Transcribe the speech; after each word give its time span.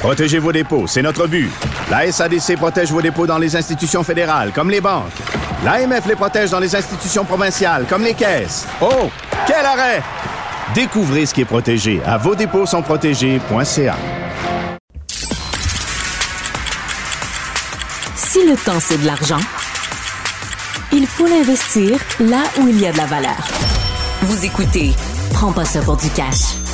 Protégez 0.00 0.38
vos 0.38 0.50
dépôts, 0.50 0.86
c'est 0.86 1.02
notre 1.02 1.26
but. 1.26 1.50
La 1.90 2.10
SADC 2.10 2.56
protège 2.56 2.90
vos 2.90 3.02
dépôts 3.02 3.26
dans 3.26 3.36
les 3.36 3.54
institutions 3.54 4.02
fédérales, 4.02 4.50
comme 4.54 4.70
les 4.70 4.80
banques. 4.80 5.12
L'AMF 5.62 6.06
les 6.06 6.14
protège 6.16 6.48
dans 6.48 6.58
les 6.58 6.74
institutions 6.74 7.22
provinciales, 7.22 7.84
comme 7.86 8.02
les 8.02 8.14
caisses. 8.14 8.66
Oh, 8.80 9.10
quel 9.46 9.64
arrêt! 9.64 10.02
Découvrez 10.74 11.26
ce 11.26 11.34
qui 11.34 11.42
est 11.42 11.44
protégé 11.44 12.00
à 12.06 12.16
vos 12.16 12.34
dépôts 12.34 12.64
sont 12.64 12.80
protégés.ca. 12.80 13.96
Si 18.16 18.46
le 18.46 18.56
temps, 18.56 18.80
c'est 18.80 19.02
de 19.02 19.06
l'argent, 19.06 19.40
il 20.94 21.06
faut 21.06 21.26
l'investir 21.26 21.98
là 22.20 22.44
où 22.58 22.68
il 22.68 22.80
y 22.80 22.86
a 22.86 22.92
de 22.92 22.96
la 22.96 23.06
valeur. 23.06 23.48
Vous 24.22 24.46
écoutez 24.46 24.92
Prends 25.34 25.52
pas 25.52 25.66
ça 25.66 25.80
pour 25.82 25.98
du 25.98 26.08
cash. 26.10 26.69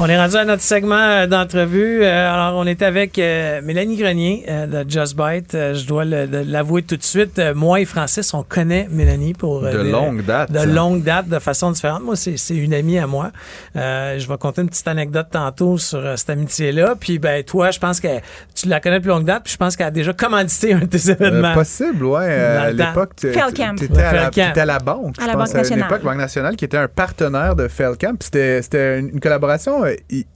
On 0.00 0.06
est 0.06 0.16
rendu 0.16 0.36
à 0.36 0.44
notre 0.44 0.62
segment 0.62 0.94
euh, 0.94 1.26
d'entrevue. 1.26 2.04
Euh, 2.04 2.32
alors, 2.32 2.56
on 2.56 2.68
est 2.68 2.82
avec 2.82 3.18
euh, 3.18 3.60
Mélanie 3.64 3.96
Grenier 3.96 4.46
de 4.46 4.88
Just 4.88 5.16
Bite. 5.16 5.50
je 5.52 5.84
dois 5.88 6.04
l'avouer 6.04 6.82
tout 6.82 6.96
de 6.96 7.02
suite. 7.02 7.40
moi 7.56 7.80
et 7.80 7.84
Francis, 7.84 8.32
on 8.32 8.44
connaît 8.44 8.86
Mélanie 8.92 9.34
pour... 9.34 9.62
de 9.62 9.76
longue 9.76 10.24
date. 10.24 10.52
De 10.52 10.62
longue 10.62 11.02
date, 11.02 11.28
de 11.28 11.40
façon 11.40 11.72
différente. 11.72 12.04
Moi, 12.04 12.14
c'est 12.14 12.36
une 12.54 12.74
amie 12.74 13.00
à 13.00 13.08
moi. 13.08 13.32
je 13.74 14.28
vais 14.28 14.38
compter 14.38 14.62
une 14.62 14.68
petite 14.68 14.86
anecdote 14.86 15.26
tantôt 15.32 15.78
sur 15.78 16.00
cette 16.16 16.30
amitié-là. 16.30 16.94
Puis, 16.98 17.18
ben, 17.18 17.42
toi, 17.42 17.72
je 17.72 17.80
pense 17.80 17.98
que 17.98 18.20
tu 18.54 18.68
la 18.68 18.78
connais 18.78 18.98
depuis 18.98 19.08
longue 19.08 19.24
date. 19.24 19.42
Puis, 19.44 19.54
je 19.54 19.58
pense 19.58 19.74
qu'elle 19.74 19.88
a 19.88 19.90
déjà 19.90 20.12
commandité 20.12 20.72
un 20.74 20.80
de 20.80 20.86
tes 20.86 21.10
événements. 21.10 21.54
possible, 21.54 22.04
ouais. 22.04 22.32
à 22.32 22.70
l'époque, 22.70 23.16
tu 23.16 23.30
étais 23.30 23.40
à, 23.40 24.64
la 24.64 24.78
banque. 24.78 25.16
À 25.20 25.26
la 25.26 25.34
Banque 25.34 25.54
nationale. 25.54 25.82
À 25.82 25.88
l'époque, 25.88 26.04
Banque 26.04 26.18
nationale, 26.18 26.54
qui 26.54 26.64
était 26.64 26.76
un 26.76 26.88
partenaire 26.88 27.56
de 27.56 27.66
Felcamp. 27.66 28.14
C'était 28.20 29.00
une 29.00 29.18
collaboration 29.18 29.87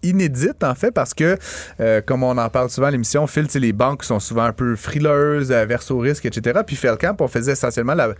inédite, 0.03 0.63
en 0.65 0.75
fait, 0.75 0.91
parce 0.91 1.15
que, 1.15 1.37
euh, 1.81 2.01
comme 2.01 2.23
on 2.23 2.37
en 2.39 2.49
parle 2.49 2.71
souvent 2.71 2.89
à 2.89 2.91
l'émission, 2.91 3.27
Phil, 3.27 3.47
les 3.55 3.73
banques 3.73 4.05
sont 4.05 4.21
souvent 4.21 4.45
un 4.45 4.53
peu 4.53 4.77
frileuses, 4.77 5.53
averses 5.53 5.91
au 5.91 5.99
risque, 5.99 6.27
etc. 6.27 6.61
Puis 6.67 6.77
Felcamp, 6.77 7.17
on 7.21 7.29
faisait 7.29 7.53
essentiellement 7.53 7.95
la 7.95 8.15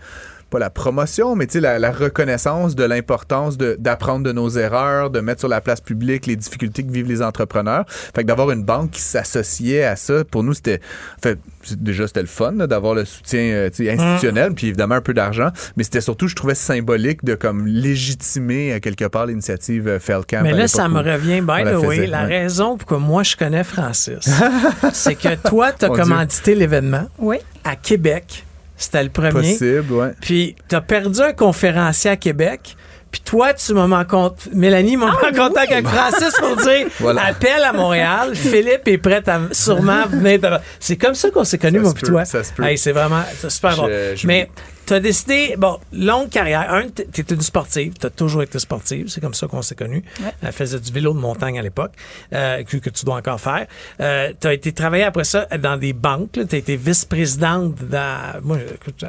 pas 0.53 0.59
la 0.59 0.69
promotion, 0.69 1.35
mais 1.35 1.47
la, 1.55 1.79
la 1.79 1.91
reconnaissance 1.91 2.75
de 2.75 2.83
l'importance 2.83 3.57
d'apprendre 3.57 4.23
de, 4.23 4.31
nos 4.31 4.49
erreurs, 4.49 5.09
de 5.09 5.19
mettre 5.19 5.39
sur 5.39 5.49
la 5.49 5.61
place 5.61 5.81
publique 5.81 6.27
les 6.27 6.35
difficultés 6.35 6.83
que 6.83 6.91
vivent 6.91 7.07
les 7.07 7.23
entrepreneurs. 7.23 7.85
Fait 7.87 8.21
que 8.21 8.27
d'avoir 8.27 8.51
une 8.51 8.63
banque 8.63 8.91
qui 8.91 9.01
s'associait 9.01 9.83
à 9.83 9.95
ça, 9.95 10.23
pour 10.23 10.43
nous, 10.43 10.53
c'était. 10.53 10.79
fait, 11.23 11.39
déjà, 11.71 12.05
c'était 12.05 12.21
le 12.21 12.27
fun 12.27 12.51
d'avoir 12.51 12.93
le 12.93 13.03
soutien 13.03 13.41
euh, 13.41 13.67
institutionnel, 13.67 14.51
mmh. 14.51 14.55
puis 14.55 14.67
évidemment 14.67 14.95
un 14.95 15.01
peu 15.01 15.15
d'argent, 15.15 15.49
mais 15.75 15.83
c'était 15.83 16.01
surtout, 16.01 16.27
je 16.27 16.35
trouvais 16.35 16.53
symbolique 16.53 17.25
de 17.25 17.33
comme 17.33 17.65
légitimer 17.65 18.73
à 18.73 18.79
quelque 18.79 19.05
part 19.05 19.25
l'initiative 19.25 19.87
euh, 19.87 19.99
Felcamp. 19.99 20.43
Mais 20.43 20.53
là, 20.53 20.67
ça 20.67 20.87
me 20.87 20.99
revient, 20.99 21.41
by 21.41 21.63
the 21.63 21.83
way, 21.83 22.05
la 22.05 22.25
raison 22.25 22.77
pourquoi 22.77 22.99
moi 22.99 23.23
je 23.23 23.35
connais 23.35 23.63
Francis, 23.63 24.29
c'est 24.93 25.15
que 25.15 25.33
toi, 25.49 25.71
tu 25.71 25.85
as 25.85 25.89
commandité 25.89 26.53
l'événement 26.53 27.07
oui. 27.17 27.37
à 27.63 27.75
Québec 27.75 28.45
c'était 28.83 29.03
le 29.03 29.09
premier. 29.09 29.31
Possible, 29.31 29.93
ouais. 29.93 30.11
Puis, 30.21 30.55
tu 30.67 30.75
as 30.75 30.81
perdu 30.81 31.21
un 31.21 31.33
conférencier 31.33 32.11
à 32.11 32.17
Québec. 32.17 32.75
Puis 33.11 33.21
toi, 33.23 33.53
tu 33.53 33.75
m'as 33.75 33.85
en 33.85 34.05
compte. 34.05 34.49
Mélanie 34.53 34.97
m'a 34.97 35.05
en 35.05 35.17
ah 35.21 35.31
contact 35.31 35.71
avec 35.71 35.87
Francis 35.87 36.33
pour 36.39 36.55
dire 36.55 36.87
appel 37.23 37.63
à 37.63 37.71
Montréal. 37.71 38.35
Philippe 38.35 38.87
est 38.87 38.97
prêt 38.97 39.21
à 39.29 39.39
sûrement 39.51 40.07
venir. 40.07 40.39
C'est 40.79 40.95
comme 40.97 41.13
ça 41.13 41.29
qu'on 41.29 41.43
s'est 41.43 41.59
connus, 41.59 41.79
mon 41.79 41.91
puis 41.93 42.01
toi. 42.01 42.23
c'est 42.25 42.91
vraiment 42.91 43.21
super 43.47 43.75
bon. 43.77 43.89
Mais 44.23 44.49
tu 44.85 44.93
as 44.93 44.99
décidé, 44.99 45.55
bon, 45.57 45.77
longue 45.91 46.29
carrière. 46.29 46.73
Un, 46.73 46.89
tu 46.89 47.21
étais 47.21 47.35
une 47.35 47.41
sportive. 47.41 47.93
Tu 47.99 48.05
as 48.05 48.09
toujours 48.09 48.43
été 48.43 48.59
sportive. 48.59 49.07
C'est 49.07 49.21
comme 49.21 49.33
ça 49.33 49.47
qu'on 49.47 49.61
s'est 49.61 49.75
connus. 49.75 50.03
Elle 50.41 50.51
faisait 50.51 50.79
du 50.79 50.91
vélo 50.91 51.13
de 51.13 51.19
montagne 51.19 51.59
à 51.59 51.61
l'époque, 51.61 51.93
euh, 52.33 52.63
que, 52.63 52.89
tu 52.89 53.05
dois 53.05 53.15
encore 53.15 53.39
faire. 53.39 53.67
Euh, 53.99 54.31
tu 54.39 54.47
as 54.47 54.53
été 54.53 54.71
travailler 54.71 55.03
après 55.03 55.23
ça 55.23 55.45
dans 55.59 55.77
des 55.77 55.93
banques. 55.93 56.31
Tu 56.33 56.55
as 56.55 56.57
été 56.57 56.75
vice-présidente 56.75 57.75
dans 57.89 58.41
moi, 58.43 58.57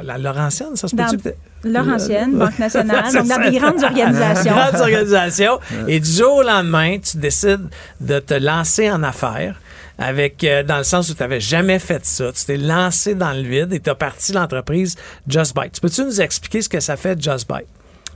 la 0.01 0.17
Laurentienne, 0.17 0.75
ça 0.75 0.87
se 0.87 0.95
peut-tu? 0.95 1.17
Laurentienne, 1.63 2.37
Banque 2.37 2.59
nationale, 2.59 3.05
donc 3.13 3.27
dans 3.27 3.49
des 3.49 3.57
grandes 3.57 3.83
organisations. 3.83 4.53
grandes 4.53 4.81
organisations. 4.81 5.59
Et 5.87 5.99
du 5.99 6.09
jour 6.09 6.35
au 6.35 6.43
lendemain, 6.43 6.97
tu 6.99 7.17
décides 7.17 7.69
de 7.99 8.19
te 8.19 8.35
lancer 8.35 8.91
en 8.91 9.01
affaires 9.03 9.59
avec 9.97 10.43
euh, 10.43 10.63
dans 10.63 10.77
le 10.77 10.83
sens 10.83 11.09
où 11.09 11.13
tu 11.13 11.21
n'avais 11.21 11.39
jamais 11.39 11.79
fait 11.79 12.05
ça. 12.05 12.31
Tu 12.31 12.45
t'es 12.45 12.57
lancé 12.57 13.15
dans 13.15 13.33
le 13.33 13.41
vide 13.41 13.73
et 13.73 13.79
tu 13.79 13.89
as 13.89 13.95
parti 13.95 14.33
l'entreprise 14.33 14.95
Just 15.27 15.55
Bite. 15.55 15.79
Peux-tu 15.79 16.03
nous 16.03 16.21
expliquer 16.21 16.61
ce 16.61 16.69
que 16.69 16.79
ça 16.79 16.97
fait 16.97 17.21
Just 17.21 17.49
Bite? 17.49 17.67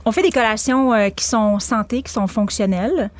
On 0.04 0.12
fait 0.12 0.22
des 0.22 0.30
collations 0.30 0.92
euh, 0.94 1.10
qui 1.10 1.24
sont 1.24 1.58
santé, 1.58 2.02
qui 2.02 2.12
sont 2.12 2.26
fonctionnelles 2.26 3.10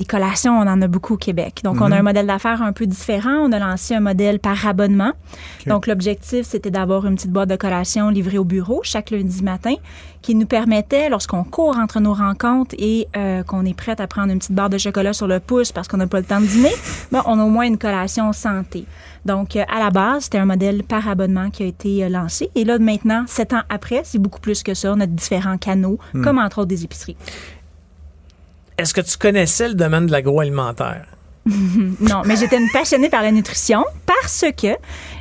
des 0.00 0.06
collations, 0.06 0.58
on 0.58 0.62
en 0.62 0.80
a 0.80 0.88
beaucoup 0.88 1.14
au 1.14 1.16
Québec. 1.18 1.60
Donc, 1.62 1.82
on 1.82 1.92
a 1.92 1.96
un 1.96 1.98
mhm. 1.98 2.04
modèle 2.04 2.26
d'affaires 2.26 2.62
un 2.62 2.72
peu 2.72 2.86
différent. 2.86 3.36
On 3.42 3.52
a 3.52 3.58
lancé 3.58 3.94
un 3.94 4.00
modèle 4.00 4.40
par 4.40 4.66
abonnement. 4.66 5.12
Donc, 5.66 5.86
l'objectif, 5.86 6.46
c'était 6.46 6.70
d'avoir 6.70 7.06
une 7.06 7.16
petite 7.16 7.30
boîte 7.30 7.50
de 7.50 7.56
collations 7.56 8.08
livrée 8.08 8.38
au 8.38 8.44
bureau 8.44 8.80
chaque 8.82 9.10
lundi 9.10 9.44
matin 9.44 9.74
qui 10.22 10.34
nous 10.34 10.46
permettait, 10.46 11.08
lorsqu'on 11.08 11.44
court 11.44 11.76
entre 11.78 12.00
nos 12.00 12.14
rencontres 12.14 12.74
et 12.78 13.08
euh, 13.16 13.42
qu'on 13.42 13.64
est 13.64 13.74
prête 13.74 14.00
à 14.00 14.06
prendre 14.06 14.32
une 14.32 14.38
petite 14.38 14.52
barre 14.52 14.70
de 14.70 14.78
chocolat 14.78 15.12
sur 15.12 15.26
le 15.26 15.40
pouce 15.40 15.72
parce 15.72 15.88
qu'on 15.88 15.96
n'a 15.96 16.06
pas 16.06 16.20
le 16.20 16.26
temps 16.26 16.40
de 16.40 16.46
dîner, 16.46 16.72
ben, 17.12 17.22
on 17.26 17.38
a 17.38 17.44
au 17.44 17.48
moins 17.48 17.66
une 17.66 17.78
collation 17.78 18.32
santé. 18.32 18.84
Donc, 19.26 19.56
euh, 19.56 19.64
à 19.68 19.78
la 19.78 19.90
base, 19.90 20.24
c'était 20.24 20.38
un 20.38 20.46
modèle 20.46 20.82
par 20.82 21.08
abonnement 21.08 21.50
qui 21.50 21.62
a 21.62 21.66
été 21.66 22.04
euh, 22.04 22.08
lancé. 22.08 22.50
Et 22.54 22.64
là, 22.64 22.78
maintenant, 22.78 23.24
sept 23.26 23.52
ans 23.52 23.62
après, 23.68 24.00
c'est 24.04 24.18
beaucoup 24.18 24.40
plus 24.40 24.62
que 24.62 24.72
ça. 24.72 24.92
On 24.94 25.00
a 25.00 25.06
différents 25.06 25.58
canaux, 25.58 25.98
hmm. 26.14 26.22
comme 26.22 26.38
entre 26.38 26.58
autres 26.58 26.68
des 26.68 26.84
épiceries. 26.84 27.16
Est-ce 28.80 28.94
que 28.94 29.02
tu 29.02 29.18
connaissais 29.18 29.68
le 29.68 29.74
domaine 29.74 30.06
de 30.06 30.12
l'agroalimentaire? 30.12 31.04
non, 31.46 32.22
mais 32.24 32.36
j'étais 32.36 32.56
une 32.56 32.70
passionnée 32.70 33.10
par 33.10 33.22
la 33.22 33.30
nutrition 33.30 33.84
parce 34.06 34.46
que 34.56 34.68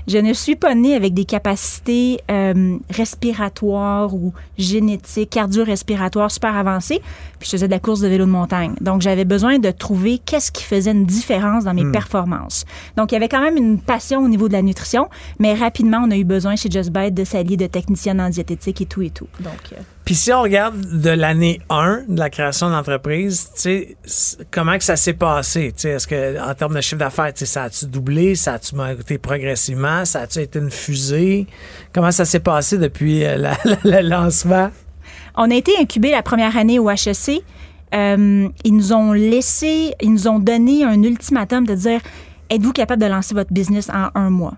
je 0.07 0.17
ne 0.17 0.31
suis 0.31 0.55
pas 0.55 0.75
née 0.75 0.95
avec 0.95 1.13
des 1.13 1.25
capacités 1.25 2.21
euh, 2.31 2.77
respiratoires 2.89 4.15
ou 4.15 4.33
génétiques, 4.57 5.31
cardio-respiratoires 5.31 6.31
super 6.31 6.55
avancées. 6.55 7.01
Puis 7.39 7.47
je 7.47 7.51
faisais 7.51 7.67
de 7.67 7.71
la 7.71 7.79
course 7.79 7.99
de 7.99 8.07
vélo 8.07 8.25
de 8.25 8.31
montagne. 8.31 8.75
Donc, 8.79 9.01
j'avais 9.01 9.25
besoin 9.25 9.59
de 9.59 9.71
trouver 9.71 10.19
qu'est-ce 10.19 10.53
qui 10.53 10.63
faisait 10.63 10.91
une 10.91 11.05
différence 11.05 11.65
dans 11.65 11.73
mes 11.73 11.83
hmm. 11.83 11.91
performances. 11.91 12.65
Donc, 12.95 13.11
il 13.11 13.15
y 13.15 13.17
avait 13.17 13.29
quand 13.29 13.41
même 13.41 13.57
une 13.57 13.79
passion 13.81 14.23
au 14.23 14.29
niveau 14.29 14.47
de 14.47 14.53
la 14.53 14.61
nutrition, 14.61 15.09
mais 15.37 15.53
rapidement, 15.53 16.01
on 16.05 16.11
a 16.11 16.15
eu 16.15 16.23
besoin 16.23 16.55
chez 16.55 16.71
Just 16.71 16.91
Bite 16.91 17.13
de 17.13 17.25
s'allier 17.25 17.57
de 17.57 17.67
technicienne 17.67 18.21
en 18.21 18.29
diététique 18.29 18.79
et 18.79 18.85
tout 18.85 19.01
et 19.01 19.09
tout. 19.09 19.27
Donc, 19.41 19.73
euh, 19.73 19.81
puis 20.09 20.15
si 20.15 20.33
on 20.33 20.41
regarde 20.41 20.75
de 20.91 21.11
l'année 21.11 21.61
1 21.69 22.05
de 22.07 22.17
la 22.17 22.31
création 22.31 22.67
de 22.67 22.73
l'entreprise, 22.73 23.51
comment 24.49 24.75
que 24.75 24.83
ça 24.83 24.95
s'est 24.95 25.13
passé? 25.13 25.71
Est-ce 25.83 26.07
que 26.07 26.41
en 26.41 26.51
termes 26.55 26.73
de 26.73 26.81
chiffre 26.81 26.97
d'affaires, 26.97 27.31
ça 27.35 27.65
a-tu 27.65 27.85
doublé? 27.85 28.33
Ça 28.33 28.53
a-tu 28.53 28.73
monté 28.73 29.19
progressivement? 29.19 30.05
Ça 30.05 30.21
a-tu 30.21 30.39
été 30.39 30.57
une 30.57 30.71
fusée? 30.71 31.45
Comment 31.93 32.09
ça 32.09 32.25
s'est 32.25 32.39
passé 32.39 32.79
depuis 32.79 33.23
euh, 33.23 33.37
le 33.83 34.01
lancement? 34.01 34.71
On 35.35 35.51
a 35.51 35.53
été 35.53 35.73
incubé 35.79 36.09
la 36.09 36.23
première 36.23 36.57
année 36.57 36.79
au 36.79 36.89
HEC. 36.89 37.43
Euh, 37.93 38.49
ils 38.63 38.73
nous 38.75 38.93
ont 38.93 39.13
laissé, 39.13 39.93
ils 40.01 40.11
nous 40.11 40.27
ont 40.27 40.39
donné 40.39 40.85
un 40.85 41.03
ultimatum 41.03 41.67
de 41.67 41.75
dire 41.75 42.01
êtes-vous 42.49 42.73
capable 42.73 43.03
de 43.03 43.07
lancer 43.07 43.35
votre 43.35 43.53
business 43.53 43.91
en 43.91 44.09
un 44.15 44.31
mois? 44.31 44.55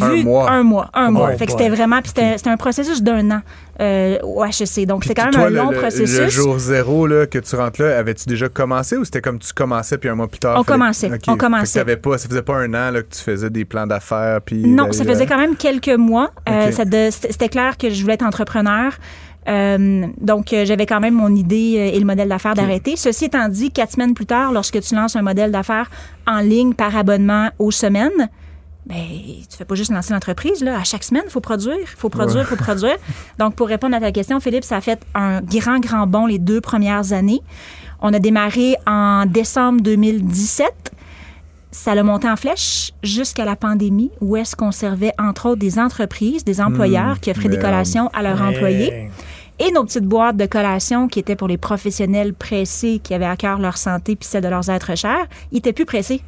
Un 0.00 0.22
mois. 0.22 0.50
Un 0.50 0.62
mois. 0.62 0.90
Un 0.94 1.10
mois. 1.10 1.32
Fait 1.36 1.46
que 1.46 1.52
c'était 1.52 1.68
vraiment. 1.68 2.00
c'était 2.04 2.48
un 2.48 2.56
processus 2.56 3.02
d'un 3.02 3.30
an 3.30 3.40
euh, 3.80 4.18
au 4.22 4.44
HEC. 4.44 4.86
Donc, 4.86 5.04
c'était 5.04 5.22
quand 5.22 5.36
même 5.36 5.40
un 5.40 5.50
long 5.50 5.72
processus. 5.72 6.18
Le 6.18 6.28
jour 6.28 6.58
zéro 6.58 7.06
là, 7.06 7.26
que 7.26 7.38
tu 7.38 7.56
rentres 7.56 7.82
là, 7.82 7.98
avais-tu 7.98 8.26
déjà 8.26 8.48
commencé 8.48 8.96
ou 8.96 9.04
c'était 9.04 9.20
comme 9.20 9.38
tu 9.38 9.52
commençais 9.52 9.98
puis 9.98 10.08
un 10.08 10.14
mois 10.14 10.28
plus 10.28 10.38
tard? 10.38 10.58
On 10.58 10.64
commençait. 10.64 11.10
On 11.28 11.36
commençait. 11.36 11.84
Pas, 11.96 12.18
ça 12.18 12.28
faisait 12.28 12.42
pas 12.42 12.56
un 12.56 12.74
an 12.74 12.90
là, 12.90 13.02
que 13.02 13.14
tu 13.14 13.20
faisais 13.20 13.50
des 13.50 13.64
plans 13.64 13.86
d'affaires? 13.86 14.40
puis 14.42 14.66
Non, 14.66 14.92
ça 14.92 15.04
faisait 15.04 15.26
quand 15.26 15.38
même 15.38 15.56
quelques 15.56 15.88
mois. 15.88 16.30
Euh, 16.48 16.70
c'était 16.70 17.48
clair 17.48 17.76
que 17.76 17.90
je 17.90 18.00
voulais 18.00 18.14
être 18.14 18.24
entrepreneur. 18.24 18.92
Euh, 19.48 20.06
donc, 20.20 20.52
euh, 20.52 20.64
j'avais 20.64 20.86
quand 20.86 21.00
même 21.00 21.14
mon 21.14 21.34
idée 21.34 21.92
et 21.94 21.98
le 21.98 22.04
modèle 22.04 22.28
d'affaires 22.28 22.54
d'arrêter. 22.54 22.96
Ceci 22.96 23.26
étant 23.26 23.48
dit, 23.48 23.70
quatre 23.70 23.92
semaines 23.92 24.14
plus 24.14 24.26
tard, 24.26 24.52
lorsque 24.52 24.80
tu 24.80 24.94
lances 24.94 25.14
un 25.16 25.22
modèle 25.22 25.52
d'affaires 25.52 25.90
en 26.26 26.40
ligne 26.40 26.74
par 26.74 26.96
abonnement 26.96 27.50
aux 27.58 27.70
semaines, 27.70 28.28
ben, 28.86 28.96
tu 29.50 29.56
fais 29.56 29.64
pas 29.64 29.74
juste 29.74 29.90
lancer 29.90 30.12
l'entreprise, 30.12 30.62
là. 30.62 30.78
À 30.78 30.84
chaque 30.84 31.02
semaine, 31.02 31.24
il 31.26 31.30
faut 31.30 31.40
produire, 31.40 31.76
il 31.80 31.86
faut 31.86 32.08
produire, 32.08 32.42
il 32.42 32.46
faut 32.46 32.56
produire. 32.56 32.96
Donc, 33.38 33.56
pour 33.56 33.66
répondre 33.66 33.96
à 33.96 34.00
ta 34.00 34.12
question, 34.12 34.38
Philippe, 34.38 34.62
ça 34.62 34.76
a 34.76 34.80
fait 34.80 35.00
un 35.14 35.40
grand, 35.40 35.80
grand 35.80 36.06
bond 36.06 36.26
les 36.26 36.38
deux 36.38 36.60
premières 36.60 37.12
années. 37.12 37.42
On 38.00 38.12
a 38.14 38.20
démarré 38.20 38.76
en 38.86 39.26
décembre 39.26 39.80
2017. 39.80 40.92
Ça 41.72 41.92
a 41.92 42.02
monté 42.04 42.28
en 42.28 42.36
flèche 42.36 42.92
jusqu'à 43.02 43.44
la 43.44 43.56
pandémie, 43.56 44.10
où 44.20 44.36
est-ce 44.36 44.54
qu'on 44.54 44.70
servait, 44.70 45.12
entre 45.18 45.50
autres, 45.50 45.58
des 45.58 45.78
entreprises, 45.78 46.44
des 46.44 46.60
employeurs 46.60 47.16
Mmh, 47.16 47.18
qui 47.18 47.30
offraient 47.32 47.48
des 47.48 47.58
collations 47.58 48.08
à 48.14 48.22
leurs 48.22 48.40
employés. 48.40 49.10
Et 49.58 49.72
nos 49.72 49.84
petites 49.84 50.04
boîtes 50.04 50.36
de 50.36 50.46
collation 50.46 51.08
qui 51.08 51.18
étaient 51.18 51.34
pour 51.34 51.48
les 51.48 51.56
professionnels 51.56 52.34
pressés 52.34 53.00
qui 53.02 53.14
avaient 53.14 53.24
à 53.24 53.36
cœur 53.36 53.58
leur 53.58 53.78
santé 53.78 54.14
puis 54.14 54.28
celle 54.28 54.44
de 54.44 54.48
leurs 54.48 54.68
êtres 54.68 54.96
chers, 54.96 55.26
ils 55.50 55.58
étaient 55.58 55.72
plus 55.72 55.86
pressés. 55.86 56.22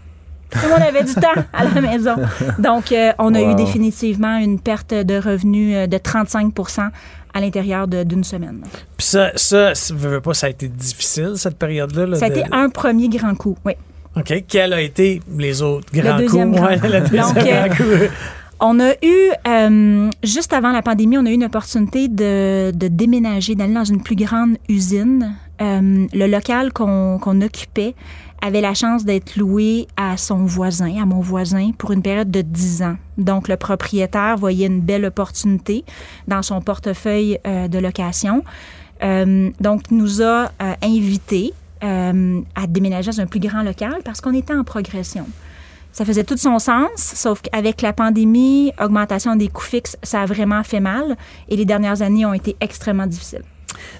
Tout 0.50 0.58
le 0.64 0.68
monde 0.70 0.82
avait 0.82 1.04
du 1.04 1.14
temps 1.14 1.34
à 1.52 1.64
la 1.64 1.80
maison. 1.80 2.14
Donc, 2.58 2.92
euh, 2.92 3.12
on 3.18 3.34
a 3.34 3.40
Wow. 3.40 3.52
eu 3.52 3.54
définitivement 3.54 4.38
une 4.38 4.58
perte 4.60 4.94
de 4.94 5.18
revenus 5.18 5.74
euh, 5.76 5.86
de 5.86 5.96
35% 5.98 6.88
à 7.34 7.40
l'intérieur 7.40 7.86
d'une 7.86 8.24
semaine. 8.24 8.62
Puis 8.96 9.06
ça, 9.06 9.30
ça, 9.36 9.72
veux 9.92 10.20
pas, 10.20 10.34
ça 10.34 10.46
a 10.46 10.50
été 10.50 10.66
difficile, 10.68 11.32
cette 11.36 11.58
période-là. 11.58 12.06
là, 12.06 12.16
Ça 12.16 12.24
a 12.26 12.28
été 12.28 12.44
un 12.50 12.68
premier 12.70 13.08
grand 13.08 13.34
coup, 13.34 13.56
oui. 13.66 13.72
OK. 14.16 14.44
Quel 14.48 14.72
a 14.72 14.80
été 14.80 15.20
les 15.36 15.62
autres 15.62 15.86
grands 15.92 16.16
deuxième 16.18 16.48
coups? 16.50 16.60
grand 16.60 16.70
Ouais, 16.70 16.78
coup. 16.78 16.86
le 16.86 17.00
deuxième 17.02 17.22
Donc, 17.24 17.36
euh, 17.38 17.66
grand 17.68 17.76
coup. 17.76 18.12
On 18.60 18.80
a 18.80 18.90
eu, 19.04 19.30
euh, 19.46 20.10
juste 20.24 20.52
avant 20.52 20.72
la 20.72 20.82
pandémie, 20.82 21.16
on 21.18 21.26
a 21.26 21.30
eu 21.30 21.34
une 21.34 21.44
opportunité 21.44 22.08
de, 22.08 22.72
de 22.74 22.88
déménager, 22.88 23.54
d'aller 23.54 23.74
dans 23.74 23.84
une 23.84 24.02
plus 24.02 24.16
grande 24.16 24.56
usine. 24.68 25.34
Euh, 25.60 26.06
le 26.12 26.26
local 26.26 26.72
qu'on 26.72 27.40
occupait 27.40 27.94
avait 28.40 28.60
la 28.60 28.74
chance 28.74 29.04
d'être 29.04 29.36
loué 29.36 29.88
à 29.96 30.16
son 30.16 30.44
voisin, 30.44 31.00
à 31.00 31.06
mon 31.06 31.20
voisin, 31.20 31.72
pour 31.76 31.92
une 31.92 32.02
période 32.02 32.30
de 32.30 32.42
10 32.42 32.82
ans. 32.82 32.96
Donc, 33.16 33.48
le 33.48 33.56
propriétaire 33.56 34.36
voyait 34.36 34.66
une 34.66 34.80
belle 34.80 35.04
opportunité 35.04 35.84
dans 36.28 36.42
son 36.42 36.60
portefeuille 36.60 37.38
euh, 37.46 37.68
de 37.68 37.78
location. 37.78 38.44
Euh, 39.02 39.50
donc, 39.60 39.90
nous 39.90 40.22
a 40.22 40.52
euh, 40.62 40.74
invités 40.82 41.52
à 41.80 42.66
déménager 42.66 43.12
dans 43.12 43.20
un 43.20 43.26
plus 43.26 43.38
grand 43.38 43.62
local 43.62 43.98
parce 44.04 44.20
qu'on 44.20 44.34
était 44.34 44.52
en 44.52 44.64
progression. 44.64 45.28
Ça 45.92 46.04
faisait 46.04 46.24
tout 46.24 46.36
son 46.36 46.58
sens, 46.58 46.88
sauf 46.96 47.40
qu'avec 47.40 47.82
la 47.82 47.92
pandémie, 47.92 48.72
augmentation 48.82 49.36
des 49.36 49.46
coûts 49.46 49.62
fixes, 49.62 49.96
ça 50.02 50.22
a 50.22 50.26
vraiment 50.26 50.64
fait 50.64 50.80
mal 50.80 51.16
et 51.48 51.54
les 51.54 51.64
dernières 51.64 52.02
années 52.02 52.26
ont 52.26 52.34
été 52.34 52.56
extrêmement 52.60 53.06
difficiles. 53.06 53.44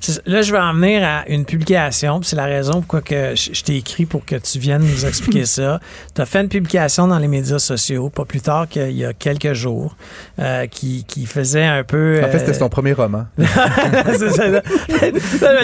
C'est 0.00 0.12
ça. 0.12 0.20
Là, 0.26 0.42
je 0.42 0.52
vais 0.52 0.58
en 0.58 0.75
venir 0.75 1.02
à 1.04 1.25
une 1.28 1.44
publication. 1.44 2.20
C'est 2.22 2.36
la 2.36 2.44
raison 2.46 2.72
pourquoi 2.80 3.00
que 3.02 3.34
je, 3.34 3.62
t'ai 3.62 3.76
écrit 3.76 4.06
pour 4.06 4.25
que 4.25 4.36
tu 4.36 4.58
viennes 4.58 4.82
nous 4.82 5.06
expliquer 5.06 5.44
ça. 5.46 5.80
Tu 6.14 6.20
as 6.20 6.26
fait 6.26 6.40
une 6.40 6.48
publication 6.48 7.06
dans 7.08 7.19
les 7.19 7.28
médias 7.28 7.58
sociaux, 7.58 8.10
pas 8.10 8.25
plus 8.25 8.40
tard 8.40 8.69
qu'il 8.69 8.92
y 8.92 9.04
a 9.04 9.12
quelques 9.12 9.52
jours, 9.54 9.96
euh, 10.38 10.66
qui, 10.66 11.04
qui 11.06 11.26
faisait 11.26 11.64
un 11.64 11.84
peu... 11.84 12.20
En 12.25 12.28
fait, 12.30 12.38
c'était 12.40 12.50
euh, 12.52 12.54
son 12.54 12.69
premier 12.69 12.92
roman. 12.92 13.26
c'est 13.38 14.30
ça. 14.30 14.44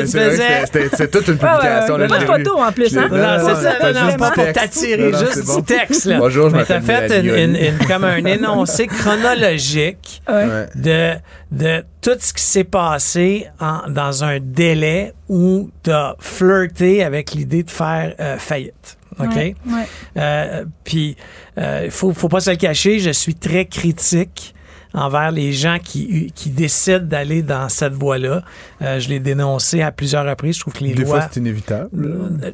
faisais... 0.07 0.65
c'était- 0.67 1.09
toute 1.09 1.29
une 1.29 1.39
Ah 1.43 1.57
ouais, 1.57 1.61
publication. 1.61 1.97
là, 1.97 2.07
pas 2.09 2.19
de 2.19 2.25
photos 2.25 2.61
en 2.61 2.73
plus, 2.73 2.97
hein? 2.99 3.09
Non, 3.11 3.17
Non, 3.17 3.37
c'est 3.39 3.53
non, 3.55 3.61
ça, 3.61 3.71
pas 3.81 3.93
non, 3.93 4.05
non, 4.11 4.17
pas 4.17 4.31
pour 4.31 4.45
texte. 4.45 4.61
t'attirer, 4.61 5.11
juste 5.11 5.33
c'est 5.35 5.47
bon. 5.47 5.57
du 5.57 5.63
texte. 5.63 6.05
Là. 6.07 6.19
Bonjour, 6.19 6.51
je 6.51 6.57
Mais 6.57 6.65
t'as 6.65 6.81
fait 6.81 7.21
une, 7.21 7.27
une- 7.35 7.57
une- 7.57 7.87
comme 7.87 8.05
un 8.05 8.25
énoncé 8.25 8.87
chronologique. 8.87 10.23
Ouais. 10.29 10.67
de, 10.75 11.15
de 11.53 11.85
tout 12.05 12.17
ce 12.21 12.33
qui 12.35 12.43
s'est 12.43 12.65
passé 12.65 13.47
en- 13.61 13.89
dans 13.91 14.23
un 14.25 14.39
délai 14.41 15.13
où 15.29 15.71
tu 15.83 15.91
as 15.91 16.15
flirté 16.21 17.03
avec 17.03 17.33
l'idée 17.33 17.63
de 17.65 17.71
faire 17.71 18.15
euh, 18.21 18.37
faillite. 18.39 18.99
OK? 19.19 19.55
Euh, 20.17 20.65
Puis, 20.85 21.17
il 21.57 21.91
faut, 21.91 22.13
faut 22.13 22.29
pas 22.29 22.41
se 22.41 22.51
le 22.51 22.57
cacher, 22.57 22.99
je 22.99 23.11
suis 23.11 23.35
très 23.35 23.65
critique 23.65 24.55
envers 24.93 25.31
les 25.33 25.53
gens 25.53 25.79
qui, 25.83 26.31
qui 26.35 26.51
décident 26.51 26.99
d'aller 27.05 27.43
dans 27.43 27.69
cette 27.69 27.95
voie-là. 27.95 28.43
Euh, 28.83 29.01
je 29.01 29.09
l'ai 29.09 29.19
dénoncé 29.21 29.83
à 29.83 29.91
plusieurs 29.91 30.25
reprises. 30.25 30.57
Je 30.57 30.61
trouve 30.61 30.73
que 30.75 30.85
les 30.85 30.95
Des 30.95 31.03
lois... 31.05 31.21
fois, 31.21 31.29
c'est 31.33 31.41
inévitable. 31.41 31.89
Euh, 32.45 32.51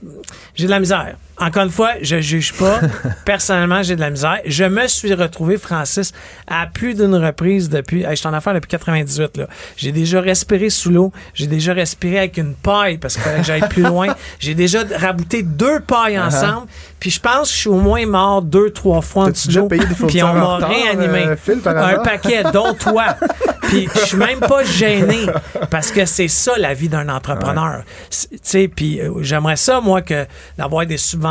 J'ai 0.54 0.64
de 0.66 0.70
la 0.70 0.80
misère. 0.80 1.16
Encore 1.40 1.64
une 1.64 1.70
fois, 1.70 1.92
je 2.02 2.20
juge 2.20 2.52
pas. 2.52 2.80
Personnellement, 3.24 3.82
j'ai 3.82 3.96
de 3.96 4.00
la 4.00 4.10
misère. 4.10 4.38
Je 4.44 4.64
me 4.64 4.86
suis 4.86 5.14
retrouvé, 5.14 5.56
Francis, 5.58 6.12
à 6.46 6.66
plus 6.66 6.94
d'une 6.94 7.14
reprise 7.14 7.68
depuis. 7.70 8.02
hey, 8.02 8.10
je 8.10 8.16
suis 8.16 8.28
en 8.28 8.32
affaire 8.34 8.54
depuis 8.54 8.68
98. 8.68 9.36
là. 9.38 9.46
J'ai 9.76 9.90
déjà 9.92 10.20
respiré 10.20 10.68
sous 10.70 10.90
l'eau. 10.90 11.12
J'ai 11.34 11.46
déjà 11.46 11.72
respiré 11.72 12.18
avec 12.18 12.36
une 12.36 12.54
paille 12.54 12.98
parce 12.98 13.14
qu'il 13.14 13.22
fallait 13.22 13.38
que 13.40 13.46
j'aille 13.46 13.68
plus 13.68 13.82
loin. 13.82 14.08
J'ai 14.38 14.54
déjà 14.54 14.80
rabouté 14.96 15.42
deux 15.42 15.80
pailles 15.80 16.18
ensemble. 16.18 16.66
Puis 16.98 17.10
je 17.10 17.20
pense 17.20 17.48
que 17.48 17.54
je 17.54 17.60
suis 17.60 17.68
au 17.70 17.80
moins 17.80 18.04
mort 18.06 18.42
deux, 18.42 18.70
trois 18.70 19.00
fois 19.00 19.24
en 19.24 19.28
Uh-huh. 19.30 19.32
Dessous 19.32 20.06
Puis 20.08 20.22
on 20.22 20.34
m'a 20.34 20.56
réanimé. 20.58 21.24
euh, 21.28 21.36
Phil, 21.36 21.60
un 21.64 21.98
paquet, 22.02 22.42
dont 22.52 22.74
toi. 22.74 23.16
Puis 23.62 23.88
je 23.94 24.00
suis 24.00 24.16
même 24.18 24.40
pas 24.40 24.64
gêné 24.64 25.26
parce 25.70 25.90
que 25.92 26.04
c'est 26.04 26.28
ça 26.28 26.52
la 26.58 26.74
vie 26.74 26.88
d'un 26.88 27.08
entrepreneur. 27.08 27.82
Tu 28.10 28.38
sais, 28.42 28.66
puis 28.68 29.00
euh, 29.00 29.12
j'aimerais 29.22 29.54
ça 29.56 29.80
moi 29.80 30.02
que 30.02 30.26
d'avoir 30.58 30.84
des 30.86 30.96
subventions 30.96 31.29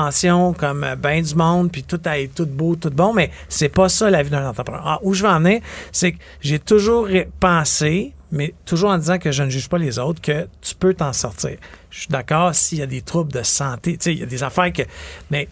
comme 0.57 0.83
euh, 0.83 0.95
ben 0.95 1.21
du 1.21 1.35
monde 1.35 1.71
puis 1.71 1.83
tout 1.83 1.99
aille 2.05 2.29
tout 2.29 2.45
beau, 2.45 2.75
tout 2.75 2.89
bon, 2.89 3.13
mais 3.13 3.31
c'est 3.47 3.69
pas 3.69 3.89
ça 3.89 4.09
la 4.09 4.23
vie 4.23 4.29
d'un 4.29 4.47
entrepreneur. 4.47 4.81
Ah, 4.85 4.99
où 5.03 5.13
je 5.13 5.23
vais 5.23 5.29
en 5.29 5.39
venir, 5.39 5.61
c'est 5.91 6.13
que 6.13 6.17
j'ai 6.41 6.59
toujours 6.59 7.07
pensé 7.39 8.13
mais 8.31 8.53
toujours 8.65 8.91
en 8.91 8.97
disant 8.97 9.17
que 9.17 9.31
je 9.31 9.43
ne 9.43 9.49
juge 9.49 9.69
pas 9.69 9.77
les 9.77 9.97
autres, 9.97 10.21
que 10.21 10.47
tu 10.61 10.75
peux 10.75 10.93
t'en 10.93 11.13
sortir. 11.13 11.57
Je 11.89 12.01
suis 12.01 12.09
d'accord 12.09 12.53
s'il 12.53 12.77
y 12.77 12.81
a 12.81 12.85
des 12.85 13.01
troubles 13.01 13.31
de 13.31 13.41
santé, 13.41 13.97
tu 13.97 14.03
sais, 14.03 14.13
il 14.13 14.19
y 14.19 14.23
a 14.23 14.27
des 14.27 14.43
affaires 14.43 14.71
que... 14.71 14.83
Mais 15.31 15.47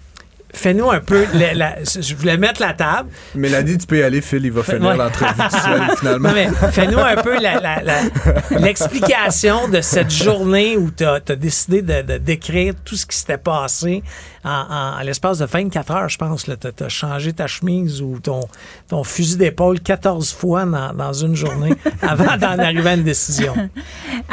fais-nous 0.54 0.90
un 0.90 1.00
peu... 1.00 1.26
la- 1.34 1.54
la- 1.54 1.76
je 1.84 2.16
voulais 2.16 2.38
mettre 2.38 2.62
la 2.62 2.74
table, 2.74 3.10
Mélanie, 3.36 3.78
tu 3.78 3.86
peux 3.88 4.00
y 4.00 4.04
aller, 4.04 4.22
Phil, 4.22 4.46
il 4.46 4.52
va 4.52 4.64
finir 4.64 4.82
Ouais. 4.90 4.98
l'entrevue 4.98 5.34
seul, 5.52 5.82
finalement. 6.00 6.30
non, 6.30 6.36
mais 6.36 6.50
fais-nous 6.72 7.00
un 7.00 7.16
peu 7.18 7.40
la- 7.40 7.60
la- 7.60 7.82
la- 7.84 8.02
l'explication 8.60 9.68
de 9.68 9.82
cette 9.82 10.12
journée 10.12 10.78
où 10.78 10.92
tu 10.92 11.04
as, 11.04 11.20
décidé 11.36 11.82
de, 11.82 12.02
de 12.02 12.18
décrire 12.18 12.74
tout 12.86 12.96
ce 12.96 13.06
qui 13.06 13.18
s'était 13.18 13.38
passé 13.38 14.04
en, 14.44 14.50
en- 14.50 14.98
à 14.98 15.04
l'espace 15.04 15.40
de 15.40 15.46
24 15.46 15.92
heures, 15.92 16.10
je 16.10 16.18
pense. 16.18 16.46
Tu 16.46 16.84
as, 16.84 16.90
changé 16.90 17.34
ta 17.34 17.48
chemise 17.48 18.02
ou 18.02 18.20
ton, 18.20 18.42
ton 18.88 19.04
fusil 19.04 19.38
d'épaule 19.38 19.80
14 19.80 20.32
fois 20.34 20.66
dans, 20.66 20.94
dans 20.94 21.14
une 21.14 21.36
journée 21.36 21.74
avant 22.02 22.38
d'en 22.38 22.58
arriver 22.60 22.90
à 22.90 22.94
une 22.96 23.04
décision. 23.04 23.54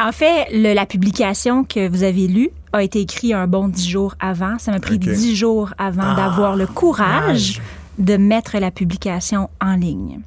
En 0.01 0.13
fait, 0.13 0.47
le- 0.53 0.75
la 0.75 0.87
publication 0.87 1.65
que 1.65 1.89
vous 1.89 2.03
avez 2.03 2.27
lue 2.27 2.51
a 2.75 2.83
été 2.83 3.01
écrite 3.01 3.33
un 3.33 3.47
bon 3.47 3.69
dix 3.69 3.89
jours 3.89 4.15
avant. 4.21 4.59
Ça 4.59 4.73
m'a 4.73 4.81
pris 4.81 4.99
dix 4.99 5.37
jours 5.37 5.73
avant 5.79 6.15
d'avoir 6.15 6.57
le 6.57 6.67
courage 6.67 7.61
de 7.99 8.17
mettre 8.17 8.59
la 8.59 8.71
publication 8.71 9.49
en 9.61 9.77
ligne. 9.77 10.21